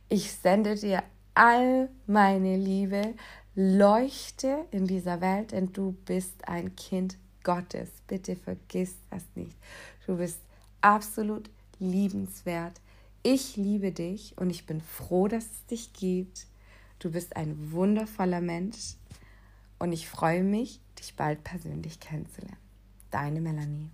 Ich 0.09 0.31
sende 0.31 0.75
dir 0.75 1.03
all 1.33 1.89
meine 2.07 2.55
Liebe, 2.55 3.13
Leuchte 3.55 4.65
in 4.71 4.85
dieser 4.85 5.21
Welt, 5.21 5.53
denn 5.53 5.71
du 5.71 5.93
bist 6.05 6.47
ein 6.47 6.75
Kind 6.75 7.17
Gottes. 7.43 7.89
Bitte 8.05 8.35
vergiss 8.35 8.95
das 9.09 9.23
nicht. 9.35 9.55
Du 10.05 10.17
bist 10.17 10.39
absolut 10.81 11.49
liebenswert. 11.79 12.81
Ich 13.23 13.55
liebe 13.55 13.93
dich 13.93 14.37
und 14.37 14.49
ich 14.49 14.65
bin 14.65 14.81
froh, 14.81 15.29
dass 15.29 15.45
es 15.45 15.65
dich 15.67 15.93
gibt. 15.93 16.47
Du 16.99 17.11
bist 17.11 17.37
ein 17.37 17.71
wundervoller 17.71 18.41
Mensch 18.41 18.95
und 19.79 19.93
ich 19.93 20.07
freue 20.09 20.43
mich, 20.43 20.81
dich 20.99 21.15
bald 21.15 21.43
persönlich 21.43 21.99
kennenzulernen. 21.99 22.57
Deine 23.09 23.39
Melanie. 23.39 23.89